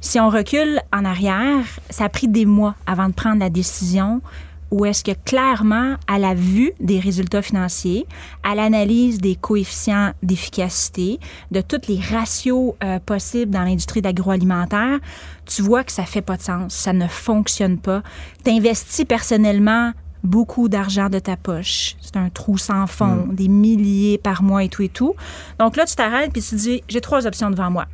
Si 0.00 0.20
on 0.20 0.28
recule 0.28 0.80
en 0.92 1.04
arrière, 1.04 1.64
ça 1.90 2.04
a 2.04 2.08
pris 2.08 2.28
des 2.28 2.46
mois 2.46 2.74
avant 2.86 3.08
de 3.08 3.14
prendre 3.14 3.40
la 3.40 3.50
décision 3.50 4.20
où 4.70 4.84
est-ce 4.84 5.02
que 5.02 5.12
clairement, 5.24 5.96
à 6.06 6.18
la 6.18 6.34
vue 6.34 6.72
des 6.78 7.00
résultats 7.00 7.40
financiers, 7.40 8.06
à 8.42 8.54
l'analyse 8.54 9.18
des 9.18 9.34
coefficients 9.34 10.12
d'efficacité, 10.22 11.18
de 11.50 11.62
tous 11.62 11.88
les 11.88 11.98
ratios 12.00 12.74
euh, 12.84 12.98
possibles 12.98 13.50
dans 13.50 13.64
l'industrie 13.64 14.02
d'agroalimentaire, 14.02 14.98
tu 15.46 15.62
vois 15.62 15.84
que 15.84 15.92
ça 15.92 16.04
fait 16.04 16.20
pas 16.20 16.36
de 16.36 16.42
sens, 16.42 16.74
ça 16.74 16.92
ne 16.92 17.06
fonctionne 17.06 17.78
pas. 17.78 18.02
Tu 18.44 18.50
investis 18.50 19.06
personnellement 19.06 19.92
beaucoup 20.24 20.68
d'argent 20.68 21.08
de 21.08 21.18
ta 21.18 21.36
poche. 21.36 21.96
C'est 22.00 22.16
un 22.16 22.28
trou 22.28 22.58
sans 22.58 22.86
fond, 22.86 23.26
des 23.32 23.48
milliers 23.48 24.18
par 24.18 24.42
mois 24.42 24.64
et 24.64 24.68
tout 24.68 24.82
et 24.82 24.88
tout. 24.88 25.14
Donc 25.58 25.76
là, 25.76 25.84
tu 25.86 25.94
t'arrêtes 25.94 26.32
puis 26.32 26.42
tu 26.42 26.50
te 26.50 26.54
dis, 26.56 26.82
j'ai 26.88 27.00
trois 27.00 27.26
options 27.26 27.50
devant 27.50 27.70
moi. 27.70 27.86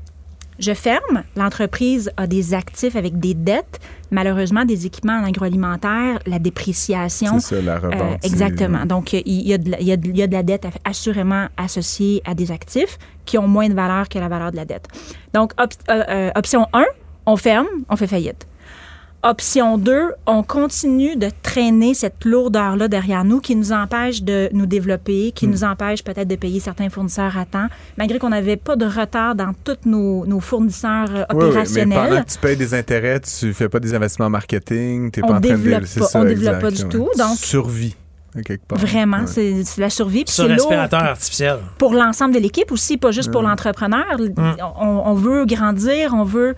Je 0.61 0.73
ferme, 0.73 1.25
l'entreprise 1.37 2.12
a 2.16 2.28
des 2.28 2.54
actifs 2.54 2.95
avec 2.95 3.19
des 3.19 3.35
dettes, 3.35 3.81
malheureusement 4.12 4.64
des 4.64 4.87
équipements 4.87 5.19
en 5.19 5.25
agroalimentaire, 5.25 6.21
la 6.26 6.38
dépréciation. 6.38 7.40
C'est 7.40 7.57
ça, 7.57 7.61
la 7.62 7.78
revente. 7.81 8.00
Euh, 8.00 8.16
exactement. 8.23 8.87
Donc, 8.87 9.12
il 9.14 9.23
y, 9.26 9.52
a 9.52 9.59
de 9.59 9.73
la, 9.73 9.81
il, 9.81 9.87
y 9.88 9.93
a 9.93 9.97
de, 9.97 10.07
il 10.09 10.16
y 10.16 10.23
a 10.23 10.28
de 10.28 10.33
la 10.33 10.45
dette 10.45 10.66
assurément 10.85 11.47
associée 11.57 12.23
à 12.25 12.35
des 12.35 12.52
actifs 12.52 12.99
qui 13.25 13.37
ont 13.37 13.49
moins 13.49 13.69
de 13.69 13.75
valeur 13.75 14.09
que 14.09 14.16
la 14.21 14.28
valeur 14.28 14.52
de 14.52 14.57
la 14.57 14.64
dette. 14.64 14.87
Donc, 15.33 15.52
op- 15.61 15.73
euh, 15.90 16.04
euh, 16.09 16.31
option 16.37 16.69
1, 16.73 16.85
on 17.26 17.37
ferme, 17.37 17.66
on 17.88 17.97
fait 17.97 18.07
faillite. 18.07 18.47
Option 19.26 19.78
2, 19.78 20.12
on 20.26 20.43
continue 20.43 21.16
de 21.16 21.31
traîner 21.43 21.95
cette 21.95 22.26
lourdeur-là 22.26 22.88
derrière 22.88 23.25
nous 23.25 23.40
qui 23.40 23.57
nous 23.57 23.73
empêche 23.73 24.23
de 24.23 24.50
nous 24.52 24.66
développer, 24.66 25.33
qui 25.35 25.47
nous 25.49 25.64
empêche 25.64 26.04
peut-être 26.04 26.28
de 26.28 26.37
payer 26.37 26.61
certains 26.61 26.90
fournisseurs 26.90 27.38
à 27.38 27.47
temps, 27.47 27.69
malgré 27.97 28.19
qu'on 28.19 28.28
n'avait 28.28 28.59
pas 28.59 28.76
de 28.76 28.85
retard 28.85 29.35
dans 29.35 29.52
tous 29.64 29.78
nos, 29.88 30.26
nos 30.26 30.40
fournisseurs 30.40 31.09
euh, 31.11 31.25
Oui, 31.31 31.37
oui, 31.37 31.38
mais 31.38 31.45
opérationnels. 31.47 32.09
pendant 32.11 32.23
que 32.23 32.31
tu 32.33 32.38
payes 32.38 32.57
des 32.59 32.75
intérêts, 32.75 33.21
tu 33.21 33.54
fais 33.54 33.71
pas 33.71 33.81
des 33.81 33.95
investissements 33.95 34.26
en 34.26 34.31
marketing, 34.31 35.11
tu 35.11 35.23
On 35.25 35.28
pas 35.28 35.35
en 35.37 35.40
train 35.40 35.57
de 35.57 35.71
pas- 35.81 35.87
ça, 35.87 36.21
on 36.21 36.25
développe 36.25 36.61
pas 36.61 36.71
du 36.71 36.83
ouais. 36.83 36.88
tout, 36.90 37.09
donc- 37.16 37.37
Survie, 37.38 37.97
part. 38.69 38.78
Vraiment, 38.78 39.21
Ouais. 39.21 39.62
c'est 39.64 39.78
la 39.81 39.88
survie. 39.88 40.25
puis 40.25 40.35
Sur 40.35 40.45
lourd 40.45 40.54
respirateur 40.57 41.02
artificiel. 41.02 41.57
pour 41.78 41.95
l'ensemble 41.95 42.35
de 42.35 42.40
l'équipe 42.40 42.71
aussi, 42.73 42.99
pas 42.99 43.11
juste 43.11 43.31
pour 43.33 43.40
l'entrepreneur. 43.40 44.04
On, 44.78 44.87
on 45.07 45.14
veut 45.14 45.47
grandir, 45.47 46.12
on 46.12 46.25
veut. 46.25 46.54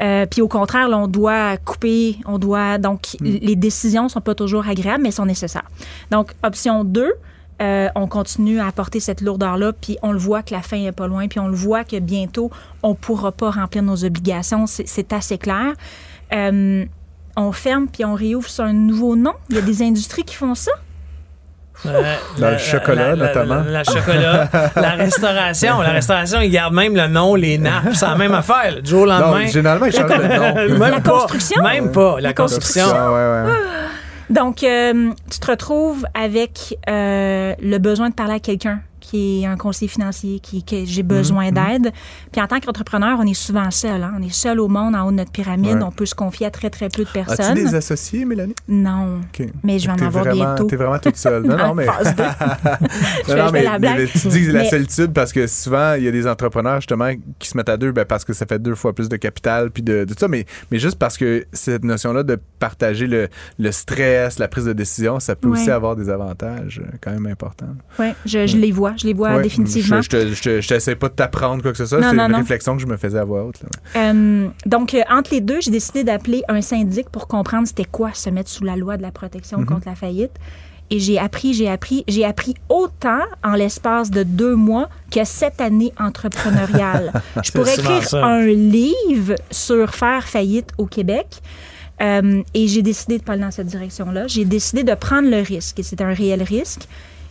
Euh, 0.00 0.26
puis 0.26 0.42
au 0.42 0.48
contraire, 0.48 0.88
là, 0.88 0.98
on 0.98 1.08
doit 1.08 1.56
couper, 1.58 2.18
on 2.26 2.38
doit. 2.38 2.78
Donc, 2.78 3.16
les 3.20 3.56
décisions 3.56 4.08
sont 4.08 4.20
pas 4.20 4.34
toujours 4.34 4.66
agréables, 4.66 5.02
mais 5.02 5.10
sont 5.10 5.26
nécessaires. 5.26 5.68
Donc, 6.10 6.32
option 6.42 6.84
2, 6.84 7.12
euh, 7.62 7.88
on 7.94 8.06
continue 8.06 8.60
à 8.60 8.66
apporter 8.66 9.00
cette 9.00 9.22
lourdeur-là, 9.22 9.72
puis 9.72 9.96
on 10.02 10.12
le 10.12 10.18
voit 10.18 10.42
que 10.42 10.52
la 10.52 10.60
fin 10.60 10.76
est 10.76 10.92
pas 10.92 11.06
loin, 11.06 11.26
puis 11.26 11.40
on 11.40 11.48
le 11.48 11.56
voit 11.56 11.84
que 11.84 11.98
bientôt, 11.98 12.50
on 12.82 12.94
pourra 12.94 13.32
pas 13.32 13.50
remplir 13.50 13.82
nos 13.82 14.04
obligations. 14.04 14.66
C'est 14.66 14.86
c'est 14.86 15.12
assez 15.12 15.38
clair. 15.38 15.72
Euh, 16.32 16.84
on 17.36 17.52
ferme, 17.52 17.86
puis 17.88 18.04
on 18.04 18.14
réouvre 18.14 18.48
sur 18.48 18.64
un 18.64 18.72
nouveau 18.72 19.16
nom. 19.16 19.34
Il 19.50 19.56
y 19.56 19.58
a 19.58 19.62
des 19.62 19.82
industries 19.82 20.24
qui 20.24 20.34
font 20.34 20.54
ça. 20.54 20.72
Euh, 21.84 22.14
Dans 22.38 22.46
le 22.46 22.52
la- 22.52 22.58
chocolat, 22.58 23.08
la- 23.10 23.14
la- 23.16 23.26
notamment. 23.26 23.54
La, 23.56 23.70
la 23.70 23.84
chocolat, 23.84 24.48
la 24.76 24.90
restauration. 24.92 25.80
La 25.82 25.90
restauration, 25.90 26.40
ils 26.40 26.50
gardent 26.50 26.74
même 26.74 26.96
le 26.96 27.06
nom, 27.06 27.34
les 27.34 27.58
nappes. 27.58 27.92
C'est 27.92 28.06
la 28.06 28.16
même 28.16 28.32
affaire. 28.34 28.80
Du 28.82 28.90
jour 28.90 29.02
au 29.02 29.06
Non, 29.06 29.18
lendemain. 29.18 29.46
généralement, 29.46 29.86
ils 29.86 29.92
changent 29.92 30.08
de 30.08 30.14
nom. 30.14 30.54
même 30.78 30.90
La 30.94 31.00
pas. 31.00 31.10
construction? 31.10 31.62
Même 31.62 31.92
pas. 31.92 32.14
La, 32.16 32.20
La 32.28 32.32
construction. 32.34 32.86
Ah, 32.94 33.12
ouais, 33.12 33.50
ouais. 33.50 33.56
Donc, 34.30 34.64
euh, 34.64 35.10
tu 35.30 35.38
te 35.38 35.50
retrouves 35.50 36.04
avec 36.14 36.76
euh, 36.88 37.54
le 37.62 37.78
besoin 37.78 38.08
de 38.10 38.14
parler 38.14 38.34
à 38.34 38.40
quelqu'un 38.40 38.80
qui 39.08 39.42
est 39.42 39.46
un 39.46 39.56
conseiller 39.56 39.88
financier, 39.88 40.40
qui, 40.40 40.64
que 40.64 40.84
j'ai 40.84 41.02
besoin 41.04 41.52
d'aide. 41.52 41.92
Puis 42.32 42.40
en 42.40 42.46
tant 42.46 42.58
qu'entrepreneur, 42.60 43.18
on 43.20 43.26
est 43.26 43.34
souvent 43.34 43.70
seul. 43.70 44.02
hein. 44.02 44.14
On 44.18 44.22
est 44.22 44.32
seul 44.32 44.58
au 44.58 44.68
monde, 44.68 44.96
en 44.96 45.06
haut 45.06 45.10
de 45.12 45.16
notre 45.16 45.30
pyramide. 45.30 45.76
Ouais. 45.76 45.82
On 45.82 45.92
peut 45.92 46.06
se 46.06 46.14
confier 46.14 46.46
à 46.46 46.50
très, 46.50 46.70
très 46.70 46.88
peu 46.88 47.04
de 47.04 47.08
As-tu 47.08 47.24
personnes. 47.26 47.54
des 47.54 47.74
associés, 47.74 48.24
Mélanie? 48.24 48.54
Non. 48.68 49.20
Mais 49.62 49.78
je 49.78 49.86
vais 49.86 49.92
en 49.92 50.06
avoir 50.06 50.24
vraiment- 50.24 50.44
bientôt. 50.54 50.64
T'es 50.66 50.76
vraiment 50.76 50.98
toute 50.98 51.16
seule. 51.16 51.44
Non, 51.44 51.56
non, 51.68 51.74
mais. 51.74 51.86
Non, 51.96 52.02
Je 53.28 53.34
non, 53.36 53.50
mais, 53.52 53.62
la 53.62 53.78
blague. 53.78 53.98
mais 53.98 54.06
tu 54.06 54.28
dis 54.28 54.46
la 54.46 54.62
Mais- 54.62 54.68
solitude 54.70 55.12
parce 55.12 55.32
que 55.32 55.46
souvent, 55.46 55.94
il 55.94 56.04
y 56.04 56.08
a 56.08 56.12
des 56.12 56.26
entrepreneurs, 56.26 56.76
justement, 56.80 57.10
qui 57.38 57.48
se 57.48 57.56
mettent 57.56 57.68
à 57.68 57.76
deux 57.76 57.92
ben, 57.92 58.04
parce 58.04 58.24
que 58.24 58.32
ça 58.32 58.46
fait 58.46 58.58
deux 58.58 58.74
fois 58.74 58.92
plus 58.94 59.08
de 59.08 59.16
capital, 59.16 59.70
puis 59.70 59.82
de, 59.82 60.04
de 60.04 60.12
tout 60.14 60.18
ça. 60.18 60.28
Mais, 60.28 60.46
mais 60.70 60.78
juste 60.78 60.98
parce 60.98 61.16
que 61.16 61.46
cette 61.52 61.84
notion-là 61.84 62.22
de 62.22 62.38
partager 62.58 63.06
le, 63.06 63.28
le 63.58 63.72
stress, 63.72 64.38
la 64.38 64.48
prise 64.48 64.64
de 64.64 64.72
décision, 64.72 65.20
ça 65.20 65.36
peut 65.36 65.48
Ouais. 65.48 65.58
aussi 65.60 65.70
avoir 65.70 65.94
des 65.96 66.08
avantages 66.08 66.80
euh, 66.84 66.90
quand 67.00 67.12
même 67.12 67.26
importants. 67.26 67.66
Oui, 67.98 68.06
je, 68.24 68.46
je 68.46 68.56
les 68.56 68.72
vois. 68.72 68.94
Je 68.96 69.06
les 69.06 69.12
vois 69.14 69.36
Ouais, 69.36 69.42
définitivement. 69.42 70.00
Je, 70.02 70.66
t'essaie 70.66 70.96
pas 70.96 71.08
de 71.08 71.14
t'apprendre 71.14 71.62
quoi 71.62 71.72
que 71.72 71.78
ce 71.78 71.86
soit. 71.86 72.00
C'est 72.02 72.08
une 72.16 72.26
non. 72.28 72.36
réflexion 72.38 72.76
que 72.76 72.82
je 72.82 72.86
me 72.86 72.96
faisais 72.96 73.18
à 73.18 73.24
voix 73.24 73.44
haute. 73.44 73.60
là. 73.62 73.68
Euh, 74.12 74.48
donc, 74.66 74.94
euh, 74.94 75.02
entre 75.10 75.32
les 75.34 75.40
deux, 75.40 75.60
j'ai 75.60 75.70
décidé 75.70 76.04
d'appeler 76.04 76.42
un 76.48 76.60
syndic 76.60 77.08
pour 77.10 77.28
comprendre 77.28 77.66
c'était 77.66 77.84
quoi 77.84 78.12
se 78.14 78.30
mettre 78.30 78.50
sous 78.50 78.64
la 78.64 78.76
loi 78.76 78.96
de 78.96 79.02
la 79.02 79.10
protection 79.12 79.58
Mhm. 79.58 79.66
contre 79.66 79.88
la 79.88 79.94
faillite. 79.94 80.32
Et 80.88 81.00
j'ai 81.00 81.18
appris, 81.18 81.52
j'ai 81.52 81.68
appris, 81.68 82.04
j'ai 82.06 82.24
appris 82.24 82.54
autant 82.68 83.18
en 83.42 83.54
l'espace 83.54 84.08
de 84.10 84.22
deux 84.22 84.54
mois 84.54 84.88
que 85.10 85.24
cette 85.24 85.60
année 85.60 85.92
entrepreneuriale. 85.98 87.12
Je 87.44 87.50
pourrais 87.50 87.74
écrire 87.74 88.04
ça. 88.04 88.24
un 88.24 88.46
livre 88.46 89.34
sur 89.50 89.94
faire 89.94 90.28
faillite 90.28 90.70
au 90.78 90.86
Québec. 90.86 91.26
Euh, 92.02 92.42
et 92.52 92.68
j'ai 92.68 92.82
décidé 92.82 93.16
de 93.18 93.22
pas 93.24 93.32
aller 93.32 93.42
dans 93.42 93.50
cette 93.50 93.68
direction-là. 93.68 94.26
J'ai 94.26 94.44
décidé 94.44 94.84
de 94.84 94.92
prendre 94.94 95.30
le 95.30 95.40
risque, 95.40 95.78
et 95.78 95.82
c'est 95.82 96.02
un 96.02 96.12
réel 96.12 96.42
risque. 96.42 96.82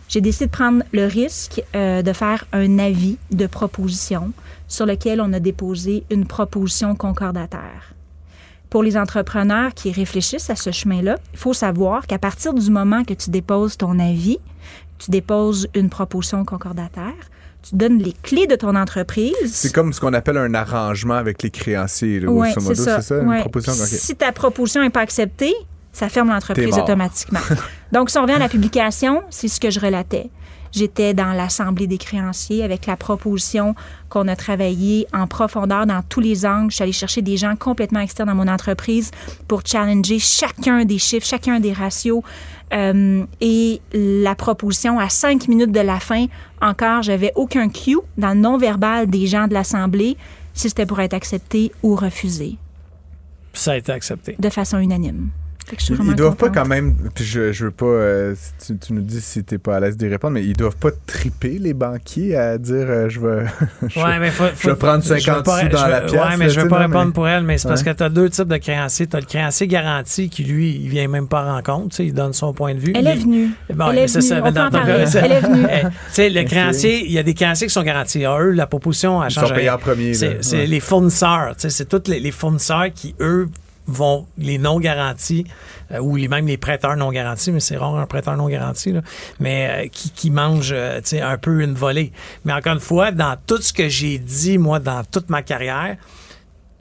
J'ai 0.08 0.20
décidé 0.20 0.46
de 0.46 0.50
prendre 0.50 0.82
le 0.92 1.06
risque 1.06 1.62
euh, 1.74 2.02
de 2.02 2.12
faire 2.12 2.44
un 2.52 2.78
avis 2.78 3.18
de 3.32 3.46
proposition 3.46 4.32
sur 4.68 4.86
lequel 4.86 5.20
on 5.20 5.32
a 5.32 5.40
déposé 5.40 6.04
une 6.10 6.26
proposition 6.26 6.94
concordataire. 6.94 7.94
Pour 8.70 8.82
les 8.82 8.96
entrepreneurs 8.96 9.74
qui 9.74 9.90
réfléchissent 9.92 10.50
à 10.50 10.56
ce 10.56 10.70
chemin-là, 10.70 11.16
il 11.32 11.38
faut 11.38 11.52
savoir 11.54 12.06
qu'à 12.06 12.18
partir 12.18 12.52
du 12.54 12.70
moment 12.70 13.04
que 13.04 13.14
tu 13.14 13.30
déposes 13.30 13.76
ton 13.76 13.98
avis, 13.98 14.38
tu 14.98 15.10
déposes 15.10 15.68
une 15.74 15.88
proposition 15.90 16.44
concordataire, 16.44 17.12
tu 17.62 17.74
donnes 17.76 17.98
les 17.98 18.12
clés 18.12 18.46
de 18.46 18.54
ton 18.56 18.74
entreprise. 18.76 19.34
C'est 19.46 19.72
comme 19.72 19.92
ce 19.92 20.00
qu'on 20.00 20.14
appelle 20.14 20.36
un 20.36 20.54
arrangement 20.54 21.14
avec 21.14 21.42
les 21.42 21.50
créanciers. 21.50 22.20
Là, 22.20 22.30
Ouais, 22.30 22.52
grosso 22.52 22.60
modo, 22.68 22.74
c'est 22.82 23.02
ça. 23.02 23.22
une 23.22 23.40
proposition. 23.40 23.74
Si 23.86 24.14
ta 24.16 24.32
proposition 24.32 24.82
n'est 24.82 24.90
pas 24.90 25.00
acceptée, 25.00 25.54
ça 25.96 26.10
ferme 26.10 26.28
l'entreprise 26.28 26.76
automatiquement. 26.76 27.40
Donc, 27.92 28.10
si 28.10 28.18
on 28.18 28.22
revient 28.22 28.34
à 28.34 28.38
la 28.38 28.50
publication, 28.50 29.22
c'est 29.30 29.48
ce 29.48 29.58
que 29.58 29.70
je 29.70 29.80
relatais. 29.80 30.28
J'étais 30.70 31.14
dans 31.14 31.32
l'Assemblée 31.32 31.86
des 31.86 31.96
créanciers 31.96 32.62
avec 32.62 32.84
la 32.84 32.98
proposition 32.98 33.74
qu'on 34.10 34.28
a 34.28 34.36
travaillé 34.36 35.06
en 35.14 35.26
profondeur 35.26 35.86
dans 35.86 36.02
tous 36.02 36.20
les 36.20 36.44
angles. 36.44 36.70
Je 36.70 36.74
suis 36.74 36.82
allée 36.82 36.92
chercher 36.92 37.22
des 37.22 37.38
gens 37.38 37.56
complètement 37.56 38.00
externes 38.00 38.28
dans 38.28 38.34
mon 38.34 38.46
entreprise 38.46 39.10
pour 39.48 39.62
challenger 39.64 40.18
chacun 40.18 40.84
des 40.84 40.98
chiffres, 40.98 41.26
chacun 41.26 41.60
des 41.60 41.72
ratios. 41.72 42.22
Euh, 42.74 43.24
et 43.40 43.80
la 43.94 44.34
proposition, 44.34 44.98
à 44.98 45.08
cinq 45.08 45.48
minutes 45.48 45.72
de 45.72 45.80
la 45.80 45.98
fin, 45.98 46.26
encore, 46.60 47.04
j'avais 47.04 47.32
aucun 47.36 47.70
cue 47.70 47.96
dans 48.18 48.34
le 48.34 48.40
non-verbal 48.40 49.06
des 49.08 49.26
gens 49.26 49.46
de 49.46 49.54
l'Assemblée 49.54 50.18
si 50.52 50.68
c'était 50.68 50.84
pour 50.84 51.00
être 51.00 51.14
accepté 51.14 51.72
ou 51.82 51.94
refusé 51.94 52.58
Ça 53.54 53.72
a 53.72 53.76
été 53.76 53.92
accepté. 53.92 54.36
de 54.38 54.50
façon 54.50 54.78
unanime. 54.78 55.30
Ils, 55.72 55.96
ils 56.10 56.14
doivent 56.14 56.36
pas 56.36 56.48
quand 56.48 56.64
même, 56.66 56.94
puis 57.14 57.24
je, 57.24 57.50
je 57.50 57.64
veux 57.64 57.70
pas, 57.72 57.86
euh, 57.86 58.34
si 58.58 58.72
tu, 58.74 58.78
tu 58.86 58.92
nous 58.92 59.00
dis 59.02 59.20
si 59.20 59.42
t'es 59.42 59.58
pas 59.58 59.76
à 59.76 59.80
l'aise 59.80 59.96
d'y 59.96 60.06
répondre, 60.06 60.34
mais 60.34 60.44
ils 60.44 60.56
doivent 60.56 60.76
pas 60.76 60.90
triper 61.06 61.58
les 61.58 61.74
banquiers 61.74 62.36
à 62.36 62.56
dire 62.56 62.86
euh, 62.88 63.08
je 63.08 63.18
vais, 63.18 63.46
je, 63.88 63.98
Ouais, 64.00 64.18
mais 64.20 64.30
faut, 64.30 64.44
je 64.60 64.68
vais 64.70 64.76
prendre 64.76 65.02
je 65.02 65.14
veux 65.14 65.18
50 65.18 65.44
pas- 65.44 65.60
sous 65.62 65.68
dans 65.68 65.84
veux- 65.84 65.90
la 65.90 66.00
pièce. 66.02 66.12
Ouais, 66.12 66.36
mais 66.38 66.46
là, 66.46 66.52
je 66.52 66.60
veux 66.60 66.68
pas 66.68 66.78
non, 66.80 66.86
répondre 66.86 67.06
mais- 67.06 67.12
pour 67.12 67.26
elle, 67.28 67.42
mais 67.42 67.58
c'est 67.58 67.66
parce 67.66 67.82
que 67.82 67.90
tu 67.90 68.02
as 68.02 68.08
deux 68.08 68.30
types 68.30 68.46
de 68.46 68.56
créanciers. 68.58 69.08
Tu 69.08 69.16
as 69.16 69.20
le 69.20 69.26
créancier 69.26 69.66
garanti 69.66 70.28
qui, 70.28 70.44
lui, 70.44 70.70
il 70.76 70.88
vient 70.88 71.08
même 71.08 71.26
pas 71.26 71.44
en 71.52 71.60
compte. 71.62 71.98
Il 71.98 72.14
donne 72.14 72.32
son 72.32 72.52
point 72.52 72.74
de 72.74 72.78
vue. 72.80 72.92
Elle 72.94 73.08
est 73.08 73.16
venue. 73.16 73.50
Bon, 73.74 73.88
Elle 73.90 73.94
mais 73.96 74.02
est 74.02 74.08
ça, 74.08 74.20
venue. 74.20 74.48
On 74.48 74.52
dans 74.52 74.70
Elle 74.70 75.32
est 75.32 75.40
venue. 75.40 75.66
Eh, 75.68 75.80
tu 75.82 75.88
sais, 76.12 76.30
le 76.30 76.44
créancier, 76.44 77.04
il 77.04 77.10
y 77.12 77.18
a 77.18 77.22
des 77.24 77.34
créanciers 77.34 77.66
qui 77.66 77.72
sont 77.72 77.82
garantis. 77.82 78.22
Eux, 78.24 78.50
la 78.52 78.66
proposition, 78.68 79.20
elle 79.22 79.30
Ils 79.30 79.34
change 79.34 79.48
sont 79.48 79.54
payés 79.54 79.70
en 79.70 79.78
premier. 79.78 80.14
C'est 80.14 80.66
les 80.66 80.80
fournisseurs. 80.80 81.54
tu 81.56 81.62
sais, 81.62 81.70
C'est 81.70 81.86
tous 81.88 82.08
les, 82.08 82.20
les 82.20 82.30
fournisseurs 82.30 82.86
qui, 82.94 83.14
eux, 83.20 83.48
vont, 83.86 84.26
les 84.38 84.58
non 84.58 84.80
garantis, 84.80 85.46
euh, 85.92 85.98
ou 85.98 86.16
les, 86.16 86.28
même 86.28 86.46
les 86.46 86.56
prêteurs 86.56 86.96
non 86.96 87.10
garantis, 87.10 87.52
mais 87.52 87.60
c'est 87.60 87.76
rare 87.76 87.96
un 87.96 88.06
prêteur 88.06 88.36
non 88.36 88.48
garanti, 88.48 88.92
là, 88.92 89.00
mais 89.40 89.86
euh, 89.86 89.88
qui, 89.88 90.10
qui 90.10 90.30
mangent 90.30 90.72
euh, 90.72 91.00
tu 91.00 91.10
sais, 91.10 91.20
un 91.20 91.38
peu 91.38 91.62
une 91.62 91.74
volée. 91.74 92.12
Mais 92.44 92.52
encore 92.52 92.74
une 92.74 92.80
fois, 92.80 93.12
dans 93.12 93.36
tout 93.46 93.60
ce 93.60 93.72
que 93.72 93.88
j'ai 93.88 94.18
dit, 94.18 94.58
moi, 94.58 94.78
dans 94.78 95.04
toute 95.04 95.30
ma 95.30 95.42
carrière, 95.42 95.96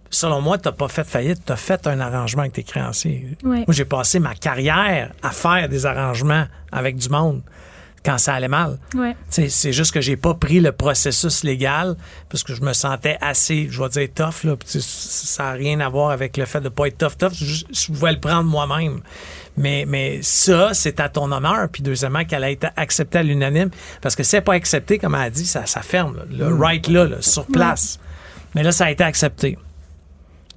selon 0.09 0.41
moi, 0.41 0.57
tu 0.57 0.67
n'as 0.67 0.71
pas 0.71 0.88
fait 0.88 1.03
faillite, 1.03 1.45
tu 1.45 1.51
as 1.51 1.57
fait 1.57 1.85
un 1.88 2.00
arrangement 2.00 2.41
avec 2.41 2.53
tes 2.53 2.63
créanciers. 2.63 3.38
Ouais. 3.43 3.57
Moi, 3.57 3.65
j'ai 3.69 3.85
passé 3.85 4.19
ma 4.19 4.33
carrière 4.33 5.12
à 5.21 5.31
faire 5.31 5.69
des 5.69 5.85
arrangements 5.85 6.45
avec 6.71 6.95
du 6.95 7.09
monde 7.09 7.41
quand 8.05 8.17
ça 8.19 8.35
allait 8.35 8.47
mal. 8.47 8.77
Ouais. 8.93 9.13
Tu 9.31 9.41
sais, 9.43 9.50
C'est 9.50 9.74
juste 9.74 9.91
que 9.91 10.00
j'ai 10.01 10.15
pas 10.15 10.35
pris 10.35 10.59
le 10.59 10.71
processus 10.71 11.43
légal 11.43 11.95
parce 12.29 12.43
que 12.43 12.53
je 12.53 12.62
me 12.62 12.71
sentais 12.74 13.17
assez, 13.19 13.67
je 13.71 13.81
vais 13.81 13.89
dire, 13.89 14.07
tough. 14.13 14.43
Là, 14.43 14.55
Puis, 14.55 14.69
tu 14.69 14.79
sais, 14.79 15.27
ça 15.27 15.43
n'a 15.43 15.51
rien 15.53 15.79
à 15.79 15.89
voir 15.89 16.12
avec 16.12 16.38
le 16.38 16.45
fait 16.45 16.62
de 16.62 16.69
pas 16.69 16.88
être 16.88 16.97
tough, 17.00 17.17
tough. 17.17 17.33
Je, 17.33 17.63
je 17.71 17.88
pouvais 17.88 18.12
le 18.13 18.19
prendre 18.19 18.43
moi-même. 18.43 19.01
Mais, 19.57 19.85
mais 19.88 20.19
ça, 20.21 20.74
c'est 20.74 21.00
à 21.00 21.09
ton 21.09 21.31
honneur. 21.31 21.67
Puis 21.71 21.81
deuxièmement, 21.81 22.25
qu'elle 22.25 22.43
a 22.43 22.50
été 22.50 22.67
acceptée 22.75 23.17
à 23.19 23.24
l'unanime. 23.24 23.69
Parce 24.01 24.15
que 24.15 24.21
si 24.24 24.29
c'est 24.31 24.41
pas 24.41 24.53
accepté, 24.53 25.00
comme 25.00 25.15
elle 25.15 25.21
a 25.21 25.29
dit, 25.29 25.45
ça, 25.45 25.65
ça 25.65 25.81
ferme. 25.81 26.17
là. 26.17 26.24
Le 26.29 26.53
right 26.53 26.88
là, 26.88 27.05
là, 27.05 27.21
sur 27.21 27.45
place. 27.47 28.00
Mais 28.53 28.63
là, 28.63 28.71
ça 28.71 28.85
a 28.85 28.91
été 28.91 29.03
accepté. 29.03 29.57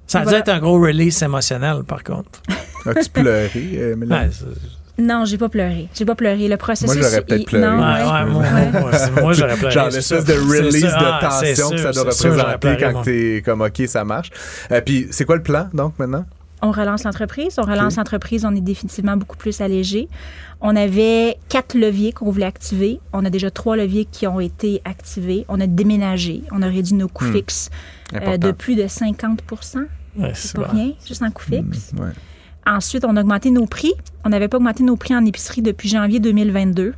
Ça 0.05 0.19
a 0.19 0.23
Voilà. 0.23 0.37
dû 0.37 0.41
être 0.41 0.49
un 0.55 0.59
gros 0.59 0.79
release 0.81 1.21
émotionnel, 1.21 1.83
par 1.87 2.03
contre. 2.03 2.41
As-tu 2.85 3.09
pleuré, 3.09 3.51
euh, 3.75 3.95
Mélanie? 3.95 4.27
Ouais, 4.29 4.45
Non, 4.99 5.23
j'ai 5.25 5.37
pas 5.37 5.49
pleuré. 5.49 5.87
J'ai 5.93 6.05
pas 6.05 6.15
pleuré. 6.15 6.47
Le 6.47 6.57
processus. 6.57 6.93
Moi, 6.95 7.03
j'aurais 7.03 7.21
peut-être 7.21 7.45
pleuré. 7.45 7.65
Non, 7.65 7.77
Ouais, 7.81 7.93
ouais. 7.93 8.11
ouais, 8.11 8.25
moi, 8.25 8.43
moi, 8.81 8.91
moi, 9.21 9.33
j'aurais 9.33 9.55
pleuré. 9.55 9.71
Genre 9.73 9.87
c'est 9.91 9.97
l'espèce 9.97 10.25
sûr. 10.25 10.35
de 10.35 10.39
C'est 10.39 10.59
release 10.59 10.79
sûr. 10.79 10.89
de 10.89 10.93
Ah, 11.05 11.29
c'est 11.41 11.53
tension 11.53 11.69
que 11.69 11.77
sûr, 11.77 11.93
ça 11.93 12.03
doit 12.03 12.11
c'est 12.11 12.17
sûr, 12.21 12.33
j'aurais 12.33 12.53
représenter 12.53 12.77
pleuré, 12.77 12.93
quand 12.93 13.01
t'es 13.03 13.41
comme 13.45 13.61
OK, 13.61 13.81
ça 13.87 14.03
marche. 14.03 14.29
Euh, 14.71 14.81
puis 14.81 15.07
c'est 15.11 15.25
quoi 15.25 15.35
le 15.37 15.43
plan 15.43 15.69
donc 15.73 15.97
maintenant? 15.99 16.25
On 16.61 16.71
relance 16.71 17.05
l'entreprise. 17.05 17.55
On 17.57 17.61
relance 17.61 17.95
l'entreprise. 17.95 18.43
On 18.43 18.53
est 18.53 18.59
définitivement 18.59 19.15
beaucoup 19.15 19.37
plus 19.37 19.61
allégé. 19.61 20.09
On 20.59 20.75
avait 20.75 21.37
quatre 21.47 21.73
leviers 21.77 22.11
qu'on 22.11 22.29
voulait 22.31 22.45
activer. 22.45 22.99
On 23.13 23.23
a 23.23 23.29
déjà 23.29 23.49
trois 23.49 23.77
leviers 23.77 24.03
qui 24.03 24.27
ont 24.27 24.41
été 24.41 24.81
activés. 24.83 25.45
On 25.47 25.61
a 25.61 25.67
déménagé. 25.67 26.41
On 26.51 26.61
a 26.61 26.67
réduit 26.67 26.95
nos 26.95 27.07
coûts 27.07 27.23
Hmm. 27.23 27.31
fixes 27.33 27.69
euh, 28.13 28.35
de 28.35 28.51
plus 28.51 28.75
de 28.75 28.87
50 28.87 29.39
Ouais, 30.17 30.31
C'est 30.33 30.47
c'est 30.49 30.57
pas 30.57 30.67
bon. 30.67 30.73
rien, 30.73 30.91
juste 31.07 31.21
en 31.23 31.31
coûts 31.31 31.43
fixes. 31.43 31.91
Ouais. 31.97 32.07
Ensuite, 32.67 33.03
on 33.05 33.15
a 33.15 33.21
augmenté 33.21 33.51
nos 33.51 33.65
prix. 33.65 33.93
On 34.25 34.29
n'avait 34.29 34.47
pas 34.47 34.57
augmenté 34.57 34.83
nos 34.83 34.95
prix 34.95 35.15
en 35.15 35.25
épicerie 35.25 35.61
depuis 35.61 35.89
janvier 35.89 36.19
2022. 36.19 36.93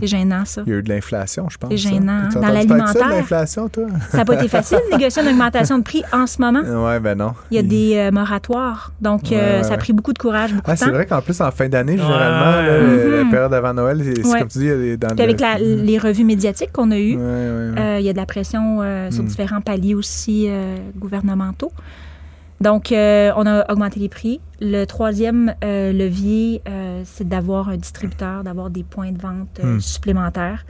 C'est 0.00 0.06
gênant, 0.06 0.44
ça. 0.46 0.62
Il 0.66 0.70
y 0.72 0.74
a 0.74 0.78
eu 0.78 0.82
de 0.82 0.88
l'inflation, 0.88 1.46
je 1.50 1.58
pense. 1.58 1.70
C'est 1.70 1.76
ça. 1.76 1.88
gênant, 1.90 2.12
hein? 2.12 2.28
Dans 2.34 2.40
l'alimentaire. 2.48 3.08
l'inflation, 3.08 3.68
toi? 3.68 3.84
Ça 4.10 4.18
n'a 4.18 4.24
pas 4.24 4.34
été 4.36 4.48
facile 4.48 4.78
de 4.90 4.96
négocier 4.96 5.22
une 5.22 5.28
augmentation 5.28 5.78
de 5.78 5.82
prix 5.82 6.02
en 6.12 6.26
ce 6.26 6.40
moment. 6.40 6.62
Ouais, 6.86 7.00
ben 7.00 7.18
non. 7.18 7.32
Il 7.50 7.56
y 7.56 7.58
a 7.58 7.62
des 7.62 7.96
euh, 7.96 8.10
moratoires. 8.10 8.92
Donc, 9.02 9.24
Ouais, 9.30 9.36
euh, 9.38 9.56
ouais, 9.58 9.62
ça 9.64 9.74
a 9.74 9.76
pris 9.76 9.92
beaucoup 9.92 10.12
de 10.14 10.18
courage, 10.18 10.52
beaucoup 10.54 10.70
Ah, 10.70 10.74
de 10.74 10.78
c'est 10.78 10.90
vrai 10.90 11.04
qu'en 11.06 11.20
plus, 11.20 11.38
en 11.40 11.50
fin 11.50 11.68
d'année, 11.68 11.98
généralement, 11.98 12.56
Ouais. 12.62 12.66
là, 12.66 12.80
Mhm. 12.80 13.24
la 13.24 13.30
période 13.30 13.54
avant 13.54 13.74
Noël, 13.74 14.00
c'est 14.02 14.22
comme 14.22 14.48
tu 14.48 14.58
dis, 14.58 14.64
il 14.64 14.68
y 14.68 14.70
a 14.70 14.76
des- 14.76 14.96
dans 14.96 15.08
Puis 15.08 15.16
le- 15.18 15.22
avec 15.24 15.40
la- 15.40 15.58
les 15.58 15.98
revues 15.98 16.24
médiatiques 16.24 16.72
qu'on 16.72 16.90
a 16.90 16.98
eues, 16.98 17.16
Ouais, 17.16 17.22
ouais, 17.22 17.70
ouais. 17.74 17.80
euh, 17.80 17.98
il 18.00 18.06
y 18.06 18.08
a 18.08 18.12
de 18.12 18.18
la 18.18 18.26
pression 18.26 18.78
euh, 18.80 19.10
sur 19.10 19.22
Mm. 19.22 19.26
différents 19.26 19.60
paliers 19.60 19.94
aussi 19.94 20.46
euh, 20.48 20.76
gouvernementaux. 20.96 21.72
Donc, 22.64 22.92
euh, 22.92 23.30
on 23.36 23.44
a 23.46 23.70
augmenté 23.70 24.00
les 24.00 24.08
prix. 24.08 24.40
Le 24.60 24.84
troisième 24.86 25.54
euh, 25.62 25.92
levier, 25.92 26.62
euh, 26.68 27.02
c'est 27.04 27.28
d'avoir 27.28 27.68
un 27.68 27.76
distributeur, 27.76 28.42
d'avoir 28.42 28.70
des 28.70 28.82
points 28.84 29.12
de 29.12 29.20
vente 29.20 29.60
euh, 29.62 29.76
Mm. 29.76 29.80
supplémentaires. 29.80 30.64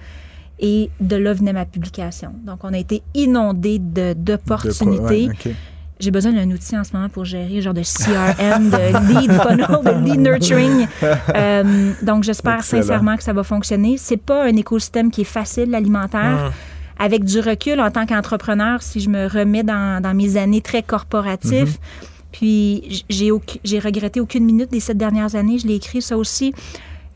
Et 0.58 0.90
de 1.00 1.16
là 1.16 1.32
venait 1.32 1.52
ma 1.52 1.64
publication. 1.64 2.32
Donc, 2.44 2.58
on 2.64 2.72
a 2.72 2.78
été 2.78 3.02
inondé 3.14 3.78
de- 3.78 4.14
De 4.14 4.36
pro- 4.36 4.56
d'opportunités. 4.56 5.28
ouais, 5.28 5.54
j'ai 6.00 6.10
besoin 6.10 6.32
d'un 6.32 6.50
outil 6.50 6.76
en 6.76 6.82
ce 6.84 6.92
moment 6.94 7.08
pour 7.08 7.24
gérer, 7.24 7.60
genre 7.60 7.74
de 7.74 7.82
CRM, 7.82 8.70
de 8.70 9.18
lead 9.20 9.32
funnel, 9.32 9.66
de 9.84 10.04
lead 10.04 10.20
nurturing. 10.20 10.86
Donc, 12.02 12.24
j'espère 12.24 12.62
sincèrement 12.64 13.16
que 13.16 13.22
ça 13.22 13.32
va 13.32 13.42
fonctionner. 13.42 13.96
C'est 13.98 14.16
pas 14.16 14.44
un 14.44 14.56
écosystème 14.56 15.10
qui 15.10 15.20
est 15.22 15.24
facile, 15.38 15.70
l'alimentaire. 15.70 16.50
Mmh. 16.50 16.52
Avec 16.98 17.24
du 17.24 17.40
recul, 17.40 17.80
en 17.80 17.90
tant 17.90 18.06
qu'entrepreneur, 18.06 18.82
si 18.82 19.00
je 19.00 19.10
me 19.10 19.26
remets 19.26 19.64
dans, 19.64 20.00
dans 20.00 20.14
mes 20.14 20.36
années 20.36 20.60
très 20.60 20.82
corporatives, 20.82 21.78
Mmh. 21.78 22.26
puis 22.32 23.04
j'ai 23.08 23.78
regretté 23.78 24.20
aucune 24.20 24.44
minute 24.44 24.70
des 24.70 24.80
sept 24.80 24.96
dernières 24.96 25.34
années, 25.34 25.58
je 25.58 25.66
l'ai 25.66 25.76
écrit 25.76 26.02
ça 26.02 26.16
aussi. 26.16 26.54